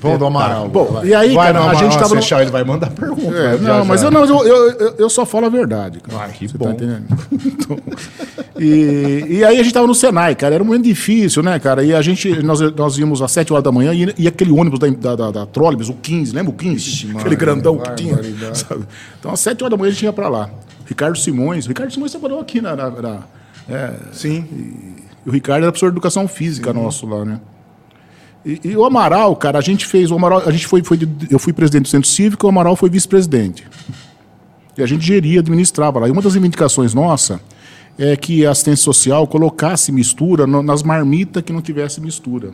[0.00, 0.68] Vamos do Amaral.
[0.68, 2.20] Bom, e aí, Vai cara, no a gente tava no...
[2.20, 3.34] Seixal, ele vai mandar pergunta.
[3.34, 4.06] É, já, não, mas já.
[4.06, 6.00] eu não, eu, eu, eu- só falo a verdade.
[6.00, 6.28] Cara.
[6.28, 6.66] que Você bom.
[6.66, 7.06] Tá entendendo?
[7.32, 7.78] Então,
[8.60, 10.54] e, e aí a gente tava no Senai, cara.
[10.54, 11.82] Era um momento difícil, né, cara?
[11.82, 14.78] E a gente, nós, nós íamos às 7 horas da manhã e, e aquele ônibus
[14.78, 17.12] da, da, da, da Trolleybus, o 15, lembra o 15?
[17.18, 18.18] aquele grandão que tinha.
[19.18, 20.50] Então às 7 horas da manhã a gente ia pra lá.
[20.84, 21.66] Ricardo Simões.
[21.66, 22.76] Ricardo Simões trabalhou aqui na.
[22.76, 23.20] na- na-
[23.68, 24.44] é, Sim.
[25.26, 27.40] e o Ricardo era professor de educação física nosso lá, né?
[28.46, 30.10] E, e o Amaral, cara, a gente fez.
[30.10, 30.96] O Amaral, a gente foi, foi
[31.28, 33.66] eu fui presidente do Centro Cívico e o Amaral foi vice-presidente.
[34.78, 36.06] E a gente geria, administrava lá.
[36.08, 37.40] E uma das reivindicações nossa
[37.98, 42.52] é que a assistência social colocasse mistura no- nas marmitas que não tivesse mistura.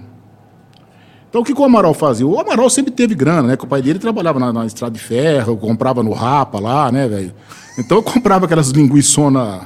[1.29, 2.27] Então o que, que o Amaral fazia?
[2.27, 3.57] O Amaral sempre teve grana, né?
[3.57, 7.09] Que o pai dele trabalhava na, na estrada de ferro, comprava no Rapa lá, né,
[7.09, 7.35] velho?
[7.79, 9.63] Então eu comprava aquelas linguiçona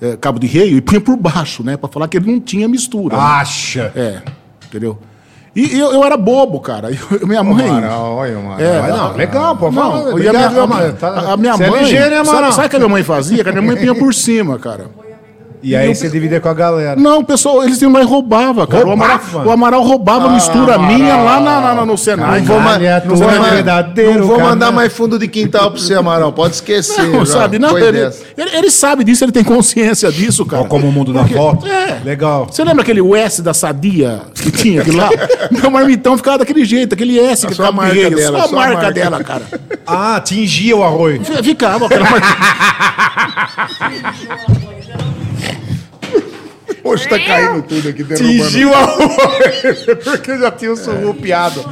[0.00, 1.76] é, cabo de rei e punha por baixo, né?
[1.76, 3.16] Pra falar que ele não tinha mistura.
[3.16, 3.22] né?
[3.22, 3.90] Acha.
[3.96, 4.22] É,
[4.66, 4.98] entendeu?
[5.54, 6.88] E eu, eu era bobo, cara.
[7.20, 7.68] Eu- minha mãe.
[7.68, 8.60] Amaral, olha, Amaral.
[8.60, 9.70] É, não, legal, pô.
[9.70, 10.92] Não, fala, e a minha, a.
[10.92, 11.82] Tá- a minha Você é mãe.
[11.82, 13.44] ligeiro, né, sabe o que a minha mãe fazia?
[13.44, 14.86] Que a minha mãe punha por cima, cara.
[15.62, 17.00] E aí você dividia com a galera.
[17.00, 18.86] Não, o pessoal, eles iam lá e roubava, cara.
[18.86, 19.48] O Amaral, Roubava?
[19.48, 22.40] o Amaral roubava a mistura minha lá na, na- na- no Senai.
[22.40, 23.28] Não vou, Caralho, não vou,
[24.18, 24.48] não vou cara.
[24.50, 26.32] mandar mais fundo de quintal pra você, Amaral.
[26.32, 27.04] Pode esquecer.
[27.08, 27.58] Não, sabe?
[27.60, 27.98] Não, ele,
[28.36, 30.62] ele, ele sabe disso, ele tem consciência disso, cara.
[30.62, 31.68] Ó, como o mundo dá volta.
[31.68, 32.00] É.
[32.04, 32.48] Legal.
[32.50, 35.10] Você lembra aquele S da Sadia que tinha aqui lá?
[35.52, 38.58] Meu marmitão ficava daquele jeito, aquele S que ficava marca dela, só a só a
[38.58, 38.92] marca marca.
[38.92, 39.42] dela, cara.
[39.86, 41.20] Ah, tingia o arroz.
[41.42, 42.26] Ficava aquela marca.
[46.84, 48.32] Hoje tá caindo tudo aqui, derrubando.
[48.32, 49.86] Tingiu arroz.
[50.04, 51.64] Porque já tinha o surrupiado.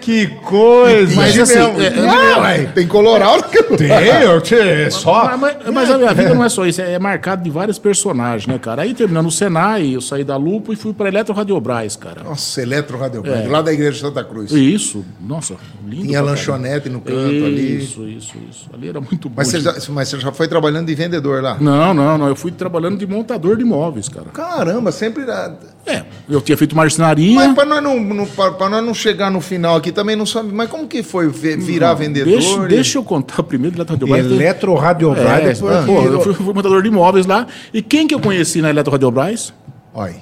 [0.00, 1.14] Que coisa.
[1.16, 1.80] Mas assim, mesmo.
[1.80, 3.88] é- Ah, ué, tem coloral que eu Tem,
[4.22, 5.36] eu te- só.
[5.36, 8.46] Mas, mas- mas a minha vida não é só isso, é marcado de vários personagens,
[8.46, 8.82] né, cara?
[8.82, 12.22] Aí terminando o Senai, eu saí da Lupo e fui pra Eletro Radiobras, cara.
[12.24, 13.46] Nossa, Eletro Radio É.
[13.48, 14.50] lá da igreja de Santa Cruz.
[14.50, 15.54] Isso, nossa,
[15.86, 16.06] lindo.
[16.06, 17.46] Tinha lanchonete no canto caramba.
[17.46, 17.78] ali.
[17.82, 18.70] Isso, isso, isso.
[18.72, 19.34] Ali era muito bom.
[19.36, 21.56] Mas você, já, mas você já foi trabalhando de vendedor lá?
[21.60, 22.28] Não, não, não.
[22.28, 24.26] Eu fui trabalhando de montador de imóveis, cara.
[24.32, 25.22] Caramba, sempre.
[25.22, 27.34] era- É, eu tinha feito marcenaria.
[27.34, 30.26] Mas para nós, não, não, pra- pra nós não chegar no final aqui também não
[30.26, 30.52] sabe.
[30.52, 32.30] Mas como que foi virar vendedor?
[32.38, 34.32] Deixa, e- deixa eu contar primeiro do Eletro Radiobras.
[34.32, 35.62] Eletroradiobras.
[35.62, 37.46] É, pô, eu fui, fui montador de imóveis lá.
[37.72, 39.52] E quem que eu conheci na Eletro Radiobras?
[39.94, 40.16] Olha.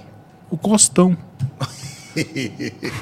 [0.51, 1.17] O Costão.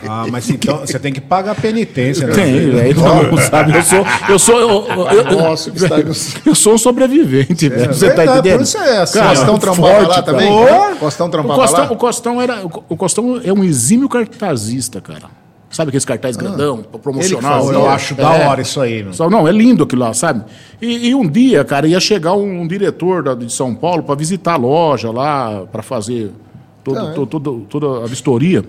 [0.09, 2.35] Ah, mas então você tem que pagar a penitência, né?
[2.35, 3.01] Tem, velho.
[3.01, 3.77] Não, sabe?
[3.77, 4.07] Eu sou.
[4.29, 4.61] Eu sou.
[4.61, 6.13] Eu, eu, eu- Nossa, que está no-
[6.47, 7.93] eu sou um sobrevivente, velho.
[7.95, 8.59] Você tá verdade, entendendo?
[8.59, 9.19] por isso é assim.
[9.19, 10.23] Cara, Costão trampava lá cara.
[10.23, 10.53] também?
[10.53, 10.97] Ô!
[10.97, 11.93] Costão O trampava Costão, lá?
[11.93, 12.65] o Costão era.
[12.89, 15.25] O Costão é um exímio cartazista, cara.
[15.69, 17.71] Sabe aqueles cartaz grandão, promocional?
[17.71, 18.47] E eu acho da É.
[18.47, 19.13] hora isso aí, meu.
[19.13, 20.45] Só, não, é lindo aquilo lá, sabe?
[20.81, 24.15] E, e um dia, cara, ia chegar um, um diretor da, de São Paulo para
[24.15, 26.31] visitar a loja lá, para fazer
[26.85, 27.13] todo, Ah, é?
[27.15, 28.65] to- todo- toda a vistoria.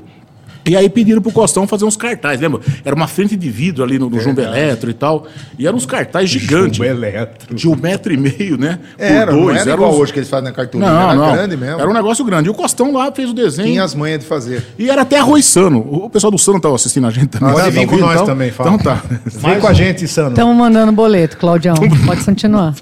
[0.67, 2.59] E aí pediram pro Costão fazer uns cartazes, lembra?
[2.83, 5.25] Era uma frente de vidro ali no, no Jumbo Eletro e tal.
[5.57, 6.77] E eram uns cartazes gigantes.
[6.77, 7.55] Jumbo Eletro.
[7.55, 8.79] De um metro e meio, né?
[8.97, 10.91] Por Era, não era igual uns- hoje que eles fazem na cartolina.
[10.91, 11.33] Não, era não.
[11.33, 11.79] grande mesmo.
[11.79, 12.47] Era um negócio grande.
[12.47, 13.67] E o Costão lá fez o desenho.
[13.69, 14.63] Tinha as manhas de fazer.
[14.77, 15.79] E era até arroz sano.
[15.79, 17.53] O pessoal do Sano estava assistindo a gente também.
[17.53, 18.69] Pode Tá vir com nós Então- também, fala.
[18.71, 19.01] Então tá.
[19.25, 20.29] Vem com a gente, Sano.
[20.29, 21.75] Estamos mandando boleto, Claudião.
[22.05, 22.73] Pode continuar.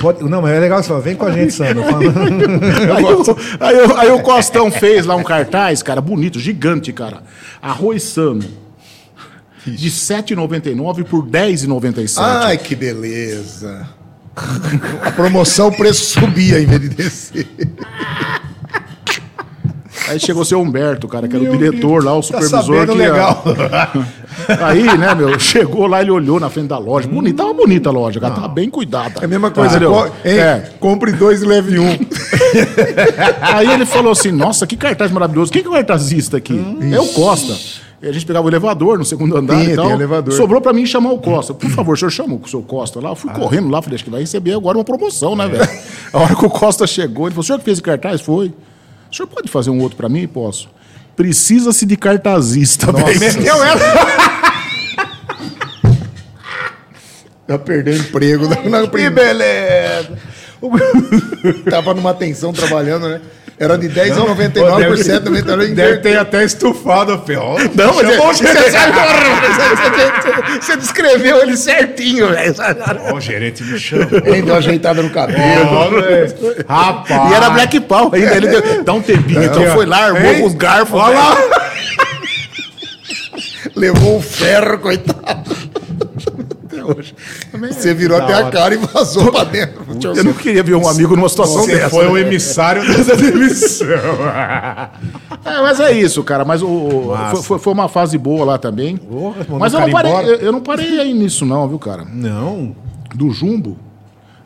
[0.00, 1.52] Pode- Não, mas é legal você falar, vem com a gente.
[1.56, 1.70] Fala.
[2.96, 7.22] Aí, o- aí aí o Costão fez lá um cartaz, cara, bonito, gigante, cara.
[7.60, 8.42] Arroz sano.
[9.66, 12.14] De R$ 7,99 por R$ 10,97.
[12.18, 13.86] Ai, que beleza.
[15.02, 17.48] A promoção, o preço subia em vez de descer.
[20.08, 22.86] Aí chegou o seu Humberto, cara, que era o diretor lá, o tá supervisor.
[22.86, 23.44] Tá que legal.
[24.62, 27.08] Aí, né, meu, chegou lá, ele olhou na frente da loja.
[27.08, 29.20] Bonita, tava bonita a loja, cara, tava bem cuidada.
[29.20, 30.70] É a mesma coisa, co é.
[30.78, 31.88] compre dois e leve um.
[33.40, 35.52] Aí ele falou assim: nossa, que cartaz maravilhoso.
[35.52, 36.54] Quem que é o cartazista aqui?
[36.54, 37.54] Hum, é o Costa.
[38.00, 39.90] E a gente pegava o elevador no segundo andar Sim, e tal.
[39.90, 40.32] elevador.
[40.32, 41.52] Sobrou pra mim chamar o Costa.
[41.52, 43.10] Por favor, o senhor chama o seu Costa lá.
[43.10, 43.34] Eu fui ah.
[43.34, 45.48] correndo lá, falei, acho que vai receber agora uma promoção, né, é.
[45.48, 45.68] velho?
[46.12, 48.20] A hora que o Costa chegou, ele falou, o senhor que fez o cartaz?
[48.20, 48.52] Foi.
[49.10, 50.26] O senhor pode fazer um outro pra mim?
[50.26, 50.68] Posso.
[51.16, 53.18] Precisa-se de cartazista, velho.
[53.18, 53.78] Meteu ela.
[57.48, 58.46] Já perdeu emprego.
[58.68, 60.18] Na, que beleza!
[61.70, 63.20] Tava numa tensão trabalhando, né?
[63.60, 65.74] Era de 10,99% do metalúrgico.
[65.74, 67.56] Deve ter até estufado a ferro.
[67.74, 68.70] Não, mas é, você, você,
[70.60, 72.54] você, descreveu ele certinho, velho.
[73.10, 74.06] Ó, o gerente me chama.
[74.24, 75.40] Ele deu ajeitada no cabelo.
[75.40, 77.30] Oh, Rapaz.
[77.30, 78.36] E era Black Paul ainda.
[78.36, 81.00] Ele deu, dá um tempinho, então foi lá, armou com os garfos.
[81.00, 81.36] Olha lá.
[83.74, 85.68] Levou o ferro, coitado
[86.96, 87.14] hoje.
[87.70, 89.84] Você virou até a cara e vazou pra dentro.
[90.16, 91.90] Eu não queria ver um amigo numa situação Você dessa.
[91.90, 93.86] foi o emissário dessa demissão.
[95.44, 96.44] é, mas é isso, cara.
[96.44, 97.12] Mas o,
[97.42, 98.96] foi, foi, uma fase boa lá também.
[98.96, 102.04] Porra, mas eu não, parei, eu, eu não parei aí nisso, não, viu, cara?
[102.04, 102.74] Não.
[103.14, 103.78] Do Jumbo.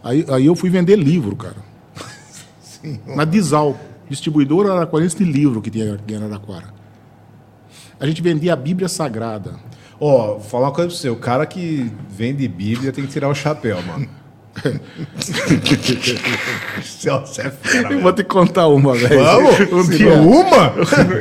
[0.03, 1.57] Aí, aí eu fui vender livro, cara.
[2.61, 2.99] Sim.
[3.07, 3.79] Na Dizal,
[4.09, 6.73] distribuidora araquarense de livro que tinha aqui em Araraquara.
[8.01, 9.55] A gente vendia a Bíblia Sagrada.
[10.05, 11.09] Ó, oh, falar uma coisa pra você.
[11.09, 14.09] O cara que vende Bíblia tem que tirar o chapéu, mano.
[16.83, 19.23] Celso é fera, eu vou te contar uma, velho.
[19.23, 19.61] Vamos?
[19.73, 20.15] Um dia.
[20.15, 20.75] Uma?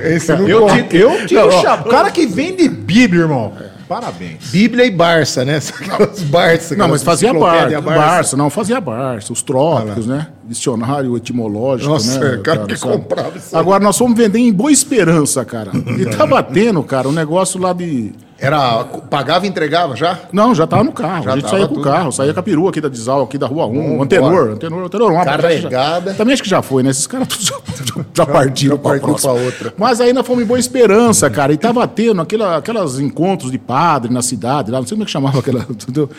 [0.04, 1.86] Esse não eu, te, eu tiro o chapéu.
[1.86, 3.54] O cara que vende Bíblia, irmão.
[3.88, 4.50] Parabéns.
[4.50, 5.60] Bíblia e Barça, né?
[5.80, 6.76] Aquelas Barça.
[6.76, 7.82] Não, mas fazia Barça.
[7.82, 8.00] Barça.
[8.00, 8.38] Barça.
[8.38, 9.32] Não, fazia Barça.
[9.32, 10.28] Os trópicos, ah, né?
[10.44, 12.20] Dicionário etimológico, Nossa, né?
[12.20, 12.94] cara, cara que sabe?
[12.94, 13.56] comprava isso.
[13.56, 15.72] Agora, nós fomos vender em Boa Esperança, cara.
[16.00, 18.12] E tá batendo, cara, um negócio lá de
[18.42, 20.18] era, pagava e entregava já?
[20.34, 21.26] Não, já estava no carro.
[21.26, 23.38] Já a gente saía com o carro, saía com a perua aqui da Dizal, aqui
[23.38, 26.10] da Rua 1, um, Antenor, Antenor, Antenor, uma Carregada.
[26.10, 26.90] Já, também acho que já foi, né?
[26.90, 29.72] Esses caras já, já, já partiram para a outra.
[29.78, 34.12] Mas ainda fomos em Boa Esperança, cara, e tava tendo aquela, aquelas encontros de padre
[34.12, 36.10] na cidade, lá, não sei como é que chamava aquela, entendeu?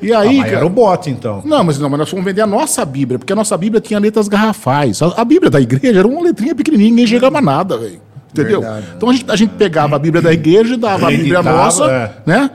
[0.00, 1.42] E aí, ah, cara, era o bote, então.
[1.44, 3.98] Não, mas não, mas nós fomos vender a nossa Bíblia, porque a nossa Bíblia tinha
[3.98, 5.02] letras garrafais.
[5.02, 8.11] A, a Bíblia da igreja era uma letrinha pequenininha, ninguém chegava nada, velho.
[8.32, 8.60] Entendeu?
[8.60, 8.86] Verdade.
[8.96, 12.12] Então a gente, a gente pegava a Bíblia da igreja, dava a Bíblia nossa, é.
[12.24, 12.50] né?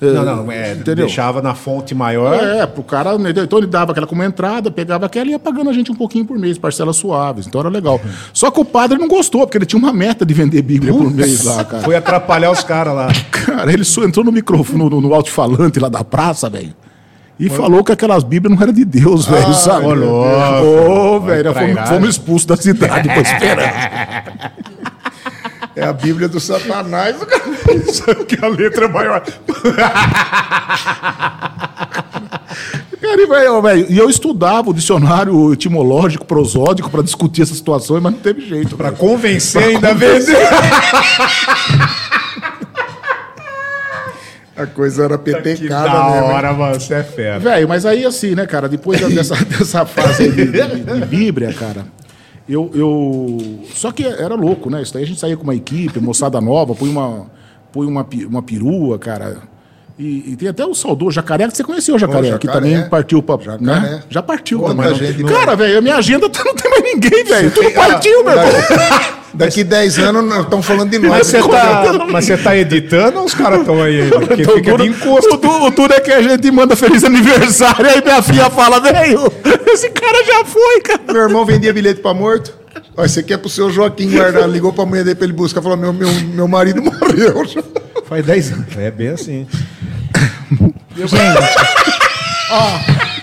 [0.00, 2.34] Não, não, é, deixava na fonte maior.
[2.34, 3.16] É, pro cara.
[3.44, 6.24] Então ele dava aquela como entrada, pegava aquela e ia pagando a gente um pouquinho
[6.24, 7.46] por mês, parcelas suaves.
[7.46, 8.00] Então era legal.
[8.32, 11.10] Só que o padre não gostou, porque ele tinha uma meta de vender Bíblia por
[11.10, 11.82] mês lá, cara.
[11.82, 13.08] Foi atrapalhar os caras lá.
[13.30, 16.74] Cara, ele só entrou no microfone, no, no alto-falante lá da praça, velho.
[17.38, 19.86] E falou que aquelas Bíblias não eram de Deus, velho, ah, sabe?
[19.86, 24.52] Ô, velho, fomos, fomos expulsos da cidade pra esperar.
[25.76, 27.16] É a Bíblia do Satanás.
[27.92, 29.22] Só que a letra é maior.
[33.88, 38.76] e eu estudava o dicionário etimológico, prosódico, para discutir essas situações, mas não teve jeito.
[38.76, 40.36] Para convencer pra ainda convencer.
[40.36, 40.50] vender.
[44.56, 45.94] A coisa era petecada, né?
[45.94, 47.38] Da hora, mano, você é fera.
[47.38, 51.86] Velho, mas aí assim, né, cara, depois dessa, dessa fase de, de, de Bíblia, cara,
[52.50, 53.38] eu, eu.
[53.72, 54.82] Só que era louco, né?
[54.82, 57.26] Isso daí a gente saía com uma equipe, moçada nova, põe uma,
[57.72, 59.38] põe uma, uma perua, cara.
[59.96, 62.88] E, e, tem até o saudoso Jacaré, que você conheceu o Jacaré, jacaré que também
[62.88, 63.58] partiu para.
[63.58, 64.02] Né?
[64.08, 64.94] Já partiu Pô, também.
[64.94, 67.50] Gente, cara, velho, a minha agenda não tem mais ninguém, velho.
[67.50, 69.19] Tudo partiu, meu irmão.
[69.40, 71.10] Daqui 10 anos estão falando de nós.
[71.10, 74.08] Mas você tá, mas você tá editando ou os caras estão aí?
[74.10, 75.34] Porque tô, fica de encosto.
[75.34, 79.32] O, o, tudo é que a gente manda feliz aniversário, aí minha filha fala, velho,
[79.66, 81.12] esse cara já foi, cara.
[81.12, 82.60] Meu irmão vendia bilhete para morto.
[82.96, 84.48] Ó, esse aqui é pro seu Joaquim guardar.
[84.48, 85.62] Ligou pra mulher dele pra ele buscar.
[85.62, 87.42] Falou: meu, meu, meu marido morreu.
[88.04, 88.76] Faz 10 anos.
[88.76, 89.46] É bem assim.
[90.96, 91.14] Gente,
[92.50, 93.19] ó.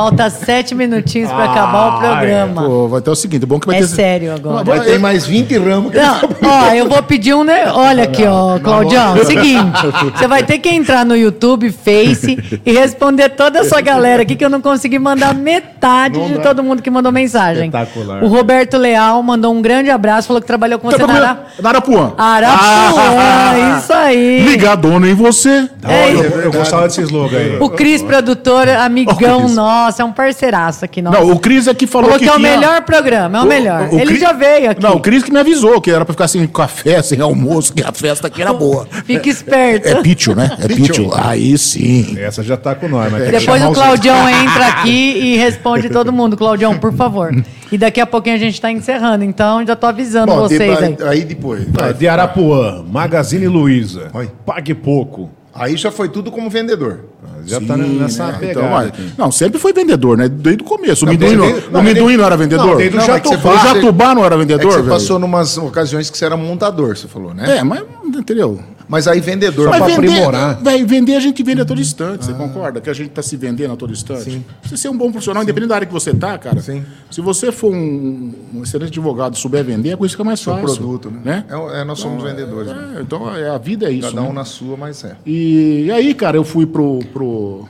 [0.00, 2.62] Falta sete minutinhos para acabar o programa.
[2.62, 3.86] Pô, vai ter o seguinte, bom que vai é ter...
[3.86, 4.64] sério agora.
[4.64, 5.92] Vai ter mais 20 ramos.
[5.92, 7.44] Não, ó, eu vou pedir um...
[7.44, 7.70] Né?
[7.70, 9.78] Olha aqui, ó, Claudião, seguinte,
[10.16, 14.44] você vai ter que entrar no YouTube, Face e responder toda essa galera aqui que
[14.44, 16.42] eu não consegui mandar metade não de dá.
[16.44, 17.66] todo mundo que mandou mensagem.
[17.66, 18.24] Espetacular.
[18.24, 22.14] O Roberto Leal mandou um grande abraço, falou que trabalhou com você na, na Arapuã.
[22.16, 24.42] Arapuã, ah, isso aí.
[24.44, 25.68] Ligadona em você.
[25.82, 27.58] É, eu, eu, gostava desse slogan aí.
[27.60, 31.02] O Cris, produtor, amigão oh, nosso Nossa, é um parceiraço aqui.
[31.02, 31.18] Nossa.
[31.18, 32.56] Não, o Cris é que falou, falou que, que é o tinha...
[32.56, 33.88] melhor programa, é o, o melhor.
[33.90, 34.20] O, o Ele Chris...
[34.20, 34.82] já veio aqui.
[34.82, 37.82] Não, o Cris que me avisou que era pra ficar sem café, sem almoço, que
[37.82, 38.86] a festa aqui era boa.
[39.04, 39.88] Fica esperto.
[39.88, 40.56] É, é pitch, né?
[40.60, 41.00] É pitch.
[41.14, 42.16] Aí sim.
[42.18, 43.10] Essa já tá com nós.
[43.10, 46.36] Mas Depois o Claudião entra aqui e responde todo mundo.
[46.36, 47.34] Claudião, por favor.
[47.72, 50.84] E daqui a pouquinho a gente tá encerrando, então já tô avisando Bom, vocês de,
[50.84, 50.96] aí.
[51.08, 51.64] Aí depois.
[51.68, 54.10] Vai, de Arapuã, Magazine Luiza.
[54.46, 55.30] Pague pouco.
[55.60, 57.00] Aí já foi tudo como vendedor.
[57.44, 58.38] Já Sim, tá nessa né?
[58.40, 58.86] pegada.
[58.86, 60.26] Então, não, sempre foi vendedor, né?
[60.26, 61.04] Desde o começo.
[61.04, 62.66] Não, o Minduim não, não, não, era vendedor?
[62.66, 63.50] Não, desde o Jatubá.
[63.50, 64.88] o Jatubá não era vendedor, é você velho?
[64.88, 67.58] passou numas ocasiões que você era montador, você falou, né?
[67.58, 68.58] É, mas entendeu?
[68.90, 70.60] Mas aí vendedor para aprimorar.
[70.60, 72.24] Véio, vender a gente vende a todo instante, ah.
[72.24, 72.80] você concorda?
[72.80, 74.24] Que a gente está se vendendo a todo instante.
[74.24, 74.44] Sim.
[74.64, 75.44] Você é um bom profissional, Sim.
[75.44, 76.60] independente da área que você tá, cara.
[76.60, 76.84] Sim.
[77.08, 80.64] Se você for um, um excelente advogado e souber vender, a coisa fica mais fácil.
[80.64, 81.20] produto, né?
[81.24, 81.44] né?
[81.48, 82.68] É, é, nós somos então, vendedores.
[82.68, 82.98] É, né?
[83.00, 84.08] Então é, a vida é isso.
[84.08, 84.32] Cada um né?
[84.32, 85.14] na sua, mas é.
[85.24, 87.68] E, e, aí, cara, eu fui pro, pro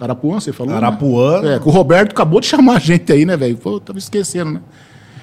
[0.00, 0.72] Arapuã, você falou?
[0.72, 1.40] Arapuã.
[1.42, 1.56] Né?
[1.56, 3.56] É, que o Roberto acabou de chamar a gente aí, né, velho?
[3.80, 4.60] Tava esquecendo, né?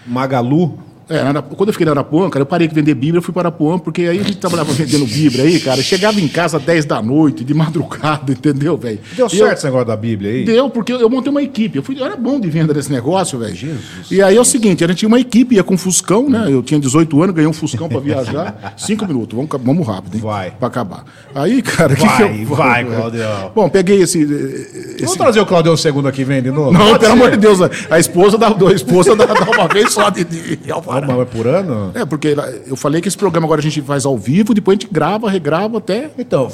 [0.06, 0.89] Magalu.
[1.10, 1.24] É,
[1.56, 3.80] quando eu fiquei na Arapuã, cara, eu parei de vender Bíblia, eu fui para Arapuã,
[3.80, 5.82] porque aí a gente trabalhava vendendo Bíblia aí, cara.
[5.82, 9.00] Chegava em casa às 10 da noite, de madrugada, entendeu, velho?
[9.16, 10.46] Deu certo eu, esse negócio da Bíblia aí?
[10.46, 11.78] Deu, porque eu, eu montei uma equipe.
[11.78, 13.80] Eu, fui, eu era bom de venda desse negócio, velho.
[14.12, 16.46] E aí é o seguinte, a gente tinha uma equipe, ia com Fuscão, né?
[16.48, 18.74] Eu tinha 18 anos, ganhei um Fuscão para viajar.
[18.78, 20.22] Cinco minutos, vamos, vamos rápido, hein?
[20.22, 20.52] Vai.
[20.52, 21.04] Pra acabar.
[21.34, 22.46] Aí, cara, vai, que, eu...
[22.48, 23.52] Vai, Claudião.
[23.56, 24.98] Bom, peguei esse, esse...
[25.00, 26.72] Vamos trazer o Claudião segundo aqui, vem de novo?
[26.72, 27.20] Não, Pode pelo ser.
[27.20, 27.60] amor de Deus.
[27.90, 30.72] A esposa dá, a esposa dá, dá uma vez só de, de,
[31.02, 31.92] de Mas por ano?
[31.94, 32.36] É, porque
[32.68, 35.30] eu falei que esse programa agora a gente faz ao vivo, depois a gente grava,
[35.30, 36.10] regrava até.
[36.18, 36.50] Então,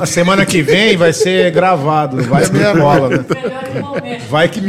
[0.00, 3.24] a semana que vem vai ser gravado, não vai ser bola, né?
[4.28, 4.60] Vai que.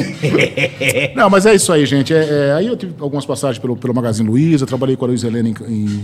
[1.16, 2.14] não, mas é isso aí, gente.
[2.14, 5.24] É, é, aí eu tive algumas passagens pelo, pelo Magazine Luiza, trabalhei com a Luiz
[5.24, 5.56] Helena em,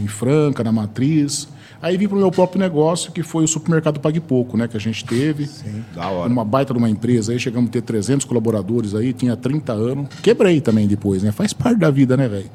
[0.03, 1.47] em, Franca, na Matriz.
[1.81, 4.67] Aí vim para o meu próprio negócio, que foi o supermercado Pague Pouco, né?
[4.67, 5.45] Que a gente teve.
[5.45, 6.29] Sim, da hora.
[6.29, 10.07] Uma baita de uma empresa aí, chegamos a ter 300 colaboradores aí, tinha 30 anos.
[10.21, 11.31] Quebrei também depois, né?
[11.31, 12.49] Faz parte da vida, né, velho?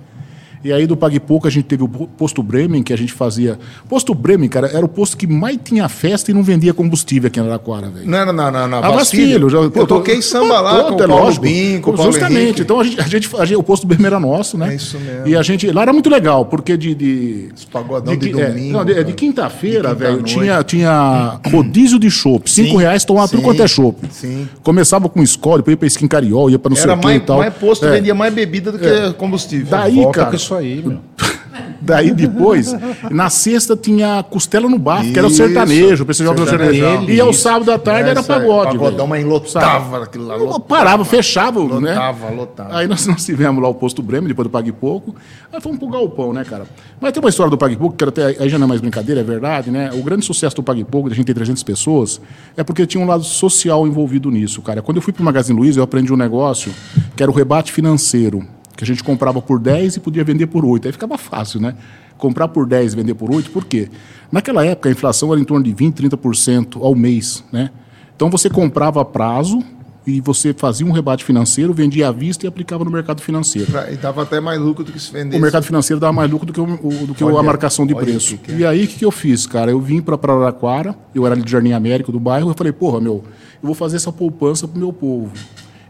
[0.64, 3.58] E aí do Pague Pouco a gente teve o posto Bremen, que a gente fazia.
[3.86, 7.38] Posto Bremen, cara, era o posto que mais tinha festa e não vendia combustível aqui
[7.38, 8.08] em Araraquara, velho.
[8.08, 8.68] Não, não, não, não.
[8.68, 12.12] não ah, filho, já, eu, toquei samba lá com o Paulo Bim, com o Paulo
[12.12, 12.40] Justamente.
[12.40, 12.62] Henrique.
[12.62, 14.72] Então a gente, a gente, a gente, o posto Bremen era nosso, né?
[14.72, 15.28] É isso mesmo.
[15.28, 15.70] E a gente.
[15.70, 16.94] Lá era muito legal, porque de.
[16.94, 18.70] de pagodão de, de é, domingo.
[18.70, 22.50] É, não, de, de quinta-feira, velho, tinha, tinha rodízio de chopp.
[22.50, 23.98] Cinco reais tomava tudo quanto é chopp.
[24.10, 24.48] Sim.
[24.62, 27.16] Começava com escola, depois ia pra Skin Cariol, ia pra não era sei o que
[27.16, 27.38] e tal.
[27.38, 27.90] mais posto, é.
[27.90, 29.12] vendia mais bebida do que é.
[29.12, 29.66] combustível.
[29.68, 30.34] Daí, cara.
[30.54, 31.00] Isso aí, meu.
[31.80, 32.74] Daí depois,
[33.10, 37.10] na sexta tinha costela no bar, que era o sertanejo, o pessoal do sertanejo.
[37.10, 38.78] E ao sábado à tarde era pagode.
[38.78, 40.36] Pagodão, mas lotava aquilo lá.
[40.36, 41.94] Lotava, Parava, fechava, lotava, né?
[41.94, 42.76] Lotava, lotava.
[42.76, 45.14] Aí nós, nós tivemos lá o posto Bremen, depois do Pague Pouco.
[45.52, 46.64] Aí fomos pro Galpão, né, cara?
[47.00, 49.20] Mas tem uma história do Pague Pouco, que até, aí já não é mais brincadeira,
[49.20, 49.90] é verdade, né?
[49.92, 52.20] O grande sucesso do Pague Pouco, da gente ter 300 pessoas,
[52.56, 54.80] é porque tinha um lado social envolvido nisso, cara.
[54.82, 56.72] Quando eu fui pro Magazine Luiza, eu aprendi um negócio
[57.14, 58.44] que era o rebate financeiro
[58.76, 60.88] que a gente comprava por 10 e podia vender por 8.
[60.88, 61.74] Aí ficava fácil, né?
[62.18, 63.88] Comprar por 10 e vender por 8, por quê?
[64.30, 67.70] Naquela época a inflação era em torno de 20, 30% ao mês, né?
[68.16, 69.62] Então você comprava a prazo
[70.06, 73.72] e você fazia um rebate financeiro, vendia à vista e aplicava no mercado financeiro.
[73.90, 75.38] E dava até mais lucro do que se vendesse.
[75.38, 77.94] O mercado financeiro dava mais lucro do que, o, do que olha, a marcação de
[77.94, 78.36] preço.
[78.38, 78.56] Que é.
[78.56, 79.70] E aí o que, que eu fiz, cara?
[79.70, 83.00] Eu vim para Araraquara, eu era ali de Jardim Américo do bairro, eu falei, porra,
[83.00, 83.24] meu,
[83.62, 85.32] eu vou fazer essa poupança pro meu povo.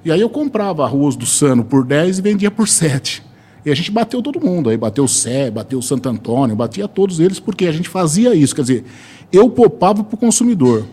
[0.04, 3.22] E aí eu comprava arroz do Sano por 10 e vendia por 7.
[3.64, 6.86] E a gente bateu todo mundo, aí bateu o Sé, bateu o Santo Antônio, batia
[6.86, 8.54] todos eles, porque a gente fazia isso.
[8.54, 8.84] Quer dizer,
[9.32, 10.84] eu poupava para o consumidor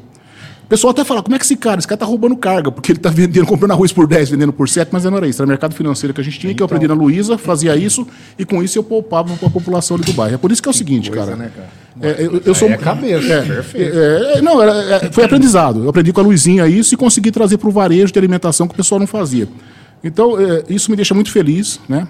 [0.71, 2.99] pessoal até fala, como é que esse cara, esse cara tá roubando carga, porque ele
[2.99, 5.75] tá vendendo, comprando arroz por 10, vendendo por 7, mas não era isso, era mercado
[5.75, 6.65] financeiro que a gente tinha, então...
[6.65, 8.07] que eu aprendi na Luísa, fazia isso,
[8.39, 10.35] e com isso eu poupava para a população ali do bairro.
[10.35, 11.35] É por isso que é o seguinte, coisa, cara.
[11.35, 11.69] Né, cara?
[12.01, 12.69] É, eu, eu sou.
[12.69, 13.97] É cabeça, é, perfeito.
[13.97, 15.83] É, é não, é, foi aprendizado.
[15.83, 18.73] Eu aprendi com a Luizinha isso e consegui trazer para o varejo de alimentação que
[18.73, 19.49] o pessoal não fazia.
[20.01, 22.07] Então, é, isso me deixa muito feliz, né?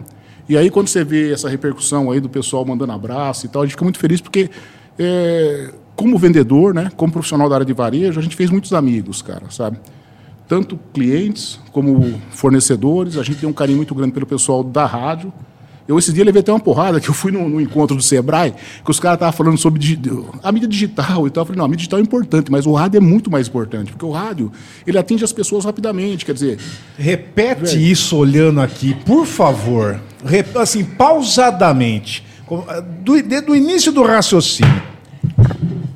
[0.48, 3.66] E aí, quando você vê essa repercussão aí do pessoal mandando abraço e tal, a
[3.66, 4.52] gente fica muito feliz porque
[5.00, 5.70] é,
[6.02, 9.44] como vendedor, né, como profissional da área de varejo, a gente fez muitos amigos, cara,
[9.50, 9.78] sabe?
[10.48, 15.32] Tanto clientes como fornecedores, a gente tem um carinho muito grande pelo pessoal da rádio.
[15.88, 18.54] Eu esse dia levei até uma porrada, que eu fui no, no encontro do Sebrae,
[18.84, 19.80] que os caras estavam falando sobre
[20.42, 21.42] a mídia digital e tal.
[21.42, 23.92] Eu falei, não, a mídia digital é importante, mas o rádio é muito mais importante,
[23.92, 24.52] porque o rádio,
[24.86, 26.60] ele atinge as pessoas rapidamente, quer dizer...
[26.98, 27.82] Repete velho.
[27.82, 30.00] isso olhando aqui, por favor.
[30.56, 32.26] Assim, pausadamente.
[33.02, 33.14] Do,
[33.46, 34.91] do início do raciocínio.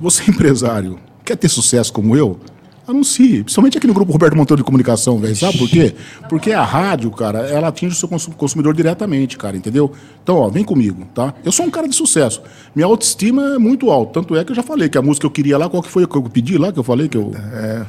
[0.05, 2.39] Você é empresário, quer ter sucesso como eu?
[2.87, 5.35] Anuncie, principalmente aqui no grupo Roberto Monteiro de Comunicação, velho.
[5.35, 5.95] Sabe por quê?
[6.29, 9.91] Porque a rádio, cara, ela atinge o seu consumidor diretamente, cara, entendeu?
[10.21, 11.33] Então, ó, vem comigo, tá?
[11.43, 12.43] Eu sou um cara de sucesso.
[12.75, 14.21] Minha autoestima é muito alta.
[14.21, 15.89] Tanto é que eu já falei que a música que eu queria lá, qual que
[15.89, 17.33] foi que eu pedi lá, que eu falei que eu.
[17.35, 17.83] É.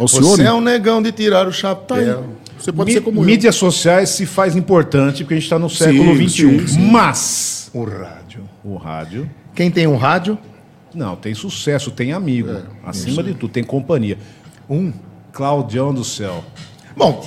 [0.00, 0.26] Alcione?
[0.26, 2.24] Você é um negão de tirar o chapéu.
[2.24, 2.28] Tá
[2.58, 3.60] você pode ser como Mídias eu.
[3.60, 6.76] sociais se faz importante porque a gente está no século XXI.
[6.90, 8.42] Mas o rádio.
[8.64, 9.30] O rádio.
[9.54, 10.36] Quem tem um rádio?
[10.94, 12.50] Não, tem sucesso, tem amigo.
[12.50, 13.22] É, Acima isso.
[13.24, 14.18] de tudo, tem companhia.
[14.68, 14.92] Um,
[15.32, 16.44] Claudião do céu.
[16.96, 17.24] Bom,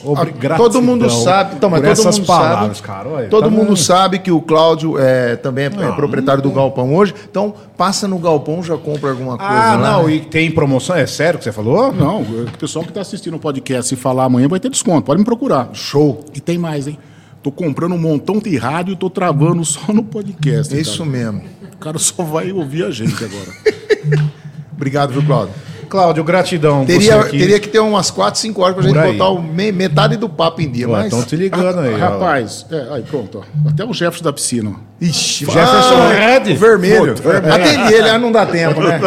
[0.58, 4.20] todo mundo sabe, então, mas todo mundo palavras, sabe, cara, olha, todo tá mundo sabe
[4.20, 7.14] que o Cláudio é, também é, é não, proprietário não, do galpão hoje.
[7.30, 9.52] Então passa no galpão já compra alguma coisa.
[9.52, 10.16] Ah, não, né?
[10.16, 10.96] e tem promoção?
[10.96, 11.94] É sério que você falou?
[11.94, 15.04] Não, o pessoal que está assistindo o podcast e falar amanhã vai ter desconto.
[15.04, 15.70] Pode me procurar.
[15.74, 16.24] Show.
[16.36, 16.98] E tem mais, hein?
[17.44, 20.80] Tô comprando um montão de rádio e tô travando só no podcast.
[20.80, 21.10] Isso cara.
[21.10, 21.42] mesmo.
[21.74, 24.24] O cara só vai ouvir a gente agora.
[24.72, 25.54] Obrigado, viu, Cláudio?
[25.90, 26.86] Cláudio, gratidão.
[26.86, 29.18] Teria, teria que ter umas 4, 5 horas pra Por gente aí.
[29.18, 30.88] botar me, metade do papo em dia.
[31.04, 32.00] Estão te ligando aí.
[32.00, 33.44] Rapaz, é, aí pronto.
[33.44, 33.70] Ó.
[33.70, 34.76] Até o Jefferson da piscina.
[35.02, 36.56] Ixi, Jefferson Red.
[36.56, 37.16] Vermelho.
[37.16, 37.54] vermelho.
[37.54, 39.00] Atende ele, ah, não dá tempo, né?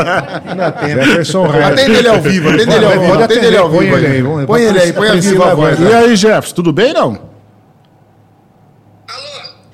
[0.47, 1.03] Não dá tempo.
[1.03, 1.62] Jefferson Red.
[1.62, 3.22] Atende ele ao vivo, atende ele ao vivo.
[3.22, 3.80] Atende ele ao vivo.
[3.80, 4.47] Põe ele aí.
[4.47, 5.80] Põe ele aí, põe a viva voz.
[5.80, 7.36] E aí, Jefferson, tudo bem não?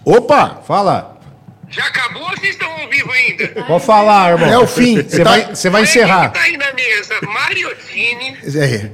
[0.05, 0.63] Opa!
[0.67, 1.13] Fala.
[1.69, 3.49] Já acabou ou vocês estão ao vivo ainda?
[3.67, 4.49] Pode falar, irmão.
[4.49, 5.03] É o fim.
[5.03, 5.31] Você tá...
[5.31, 6.31] vai, você vai encerrar.
[6.31, 7.15] Quem tá aí na mesa?
[7.23, 8.39] Mariotini.
[8.45, 8.91] É.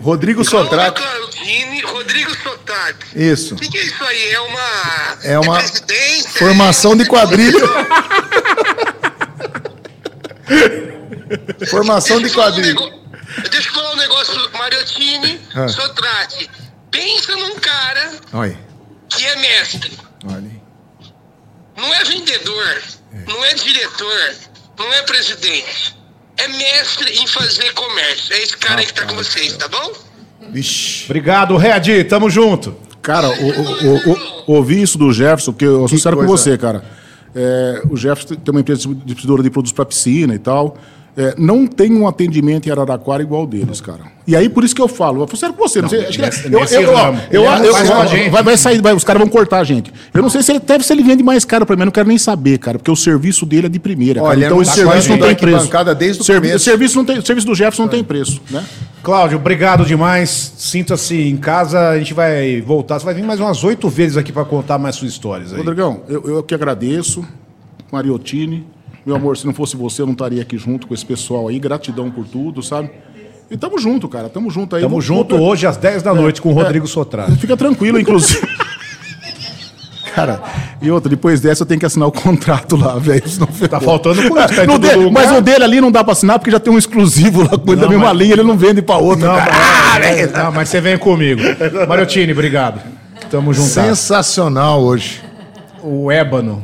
[0.00, 1.00] Rodrigo Sotrato.
[1.00, 3.06] Claudini, Rodrigo Sotrato.
[3.14, 3.54] Isso.
[3.54, 4.30] O que, que, é isso aí?
[4.30, 5.18] É uma.
[5.22, 5.60] É uma.
[5.60, 7.60] É formação de quadrilha.
[11.68, 12.74] formação de quadrilha.
[13.50, 15.68] Deixa eu falar um negócio, Mariotini, ah.
[15.68, 16.50] Sotrate.
[16.90, 18.56] Pensa num cara Oi.
[19.08, 19.98] que é mestre.
[22.32, 23.26] Olha.
[23.26, 24.34] Não é vendedor, não diretor,
[24.78, 25.96] não é presidente.
[26.36, 28.34] É mestre em fazer comércio.
[28.34, 29.92] É esse cara ah, aí que tá com vocês, tá bom?
[30.50, 31.04] Vixe.
[31.04, 32.04] Obrigado, Red.
[32.04, 32.74] Tamo junto.
[33.02, 36.84] Cara, o, o, o, ouvi isso do Jefferson, porque eu sou sincero com você, cara.
[37.34, 40.76] É, o Jefferson tem uma empresa de distribuidora de produtos para piscina e tal
[41.14, 44.00] é, não tem um atendimento em Araraquara igual deles, cara.
[44.26, 46.00] E aí, por isso que eu falo, eu sério com você, não, não sei.
[46.00, 46.82] Nesse, eu, nesse eu,
[47.30, 49.92] eu, eu, vai, vai sair, vai, os caras vão cortar a gente.
[50.14, 51.92] Eu não sei se ele deve se ele vende mais caro para mim, eu não
[51.92, 54.22] quero nem saber, cara, porque o serviço dele é de primeira.
[54.22, 55.70] Olha, então o serviço não tem preço.
[55.98, 58.64] Desde o Servi serviço não tem, serviço do Jefferson não tem preço, né?
[59.02, 60.54] Cláudio, obrigado demais.
[60.56, 62.98] Sinta-se em casa, a gente vai voltar.
[63.00, 65.58] Você vai vir mais umas oito vezes aqui para contar mais suas histórias aí.
[65.58, 67.22] Rodrigão, eu, eu que agradeço.
[67.90, 68.64] Mariotini.
[69.04, 71.58] Meu amor, se não fosse você, eu não estaria aqui junto com esse pessoal aí.
[71.58, 72.90] Gratidão por tudo, sabe?
[73.50, 74.28] E tamo junto, cara.
[74.28, 74.82] Tamo junto aí.
[74.82, 77.36] Tamo Vamos junto hoje às 10 da noite é, com o Rodrigo é, Sotrado.
[77.36, 78.46] Fica tranquilo, inclusive.
[80.14, 80.42] Cara,
[80.80, 83.22] e outra, depois dessa eu tenho que assinar o contrato lá, velho.
[83.68, 84.62] Tá faltando política.
[84.62, 87.42] É, dele, mas o dele ali não dá pra assinar porque já tem um exclusivo
[87.42, 88.18] lá com ele da mesma mas...
[88.18, 89.26] linha, ele não vende pra outra.
[89.26, 91.40] Não, mas, é, não, mas você vem comigo.
[91.88, 92.82] Mariotini, obrigado.
[93.30, 93.68] Tamo junto.
[93.68, 95.22] Sensacional hoje.
[95.82, 96.62] O ébano.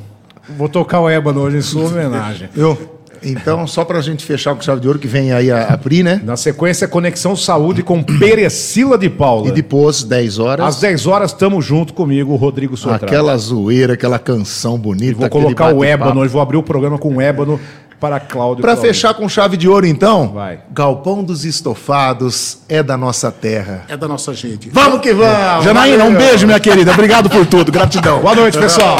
[0.56, 2.48] Vou tocar o ébano hoje em sua homenagem.
[2.56, 2.98] Eu.
[3.22, 5.78] Então, só para a gente fechar com chave de ouro, que vem aí a, a
[5.78, 6.20] Pri, né?
[6.24, 9.48] Na sequência, Conexão Saúde com Perecila de Paula.
[9.48, 10.66] E depois, 10 horas.
[10.66, 13.04] Às 10 horas, estamos junto comigo, Rodrigo Sotrado.
[13.04, 15.10] Aquela zoeira, aquela canção bonita.
[15.10, 17.60] E vou colocar o ébano, hoje vou abrir o programa com o ébano
[17.98, 18.62] para Cláudio.
[18.62, 20.60] Para fechar com chave de ouro, então, Vai.
[20.70, 23.84] Galpão dos Estofados é da nossa terra.
[23.88, 24.70] É da nossa gente.
[24.70, 25.64] Vamos que vamos!
[25.64, 26.92] Janaína, um beijo, minha querida.
[26.92, 27.72] Obrigado por tudo.
[27.72, 28.20] Gratidão.
[28.20, 28.98] Boa noite, pessoal.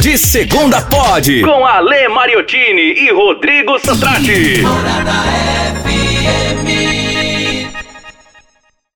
[0.00, 1.40] De segunda pode.
[1.42, 4.62] Com Ale Mariottini e Rodrigo Santrati.
[5.82, 6.77] FM.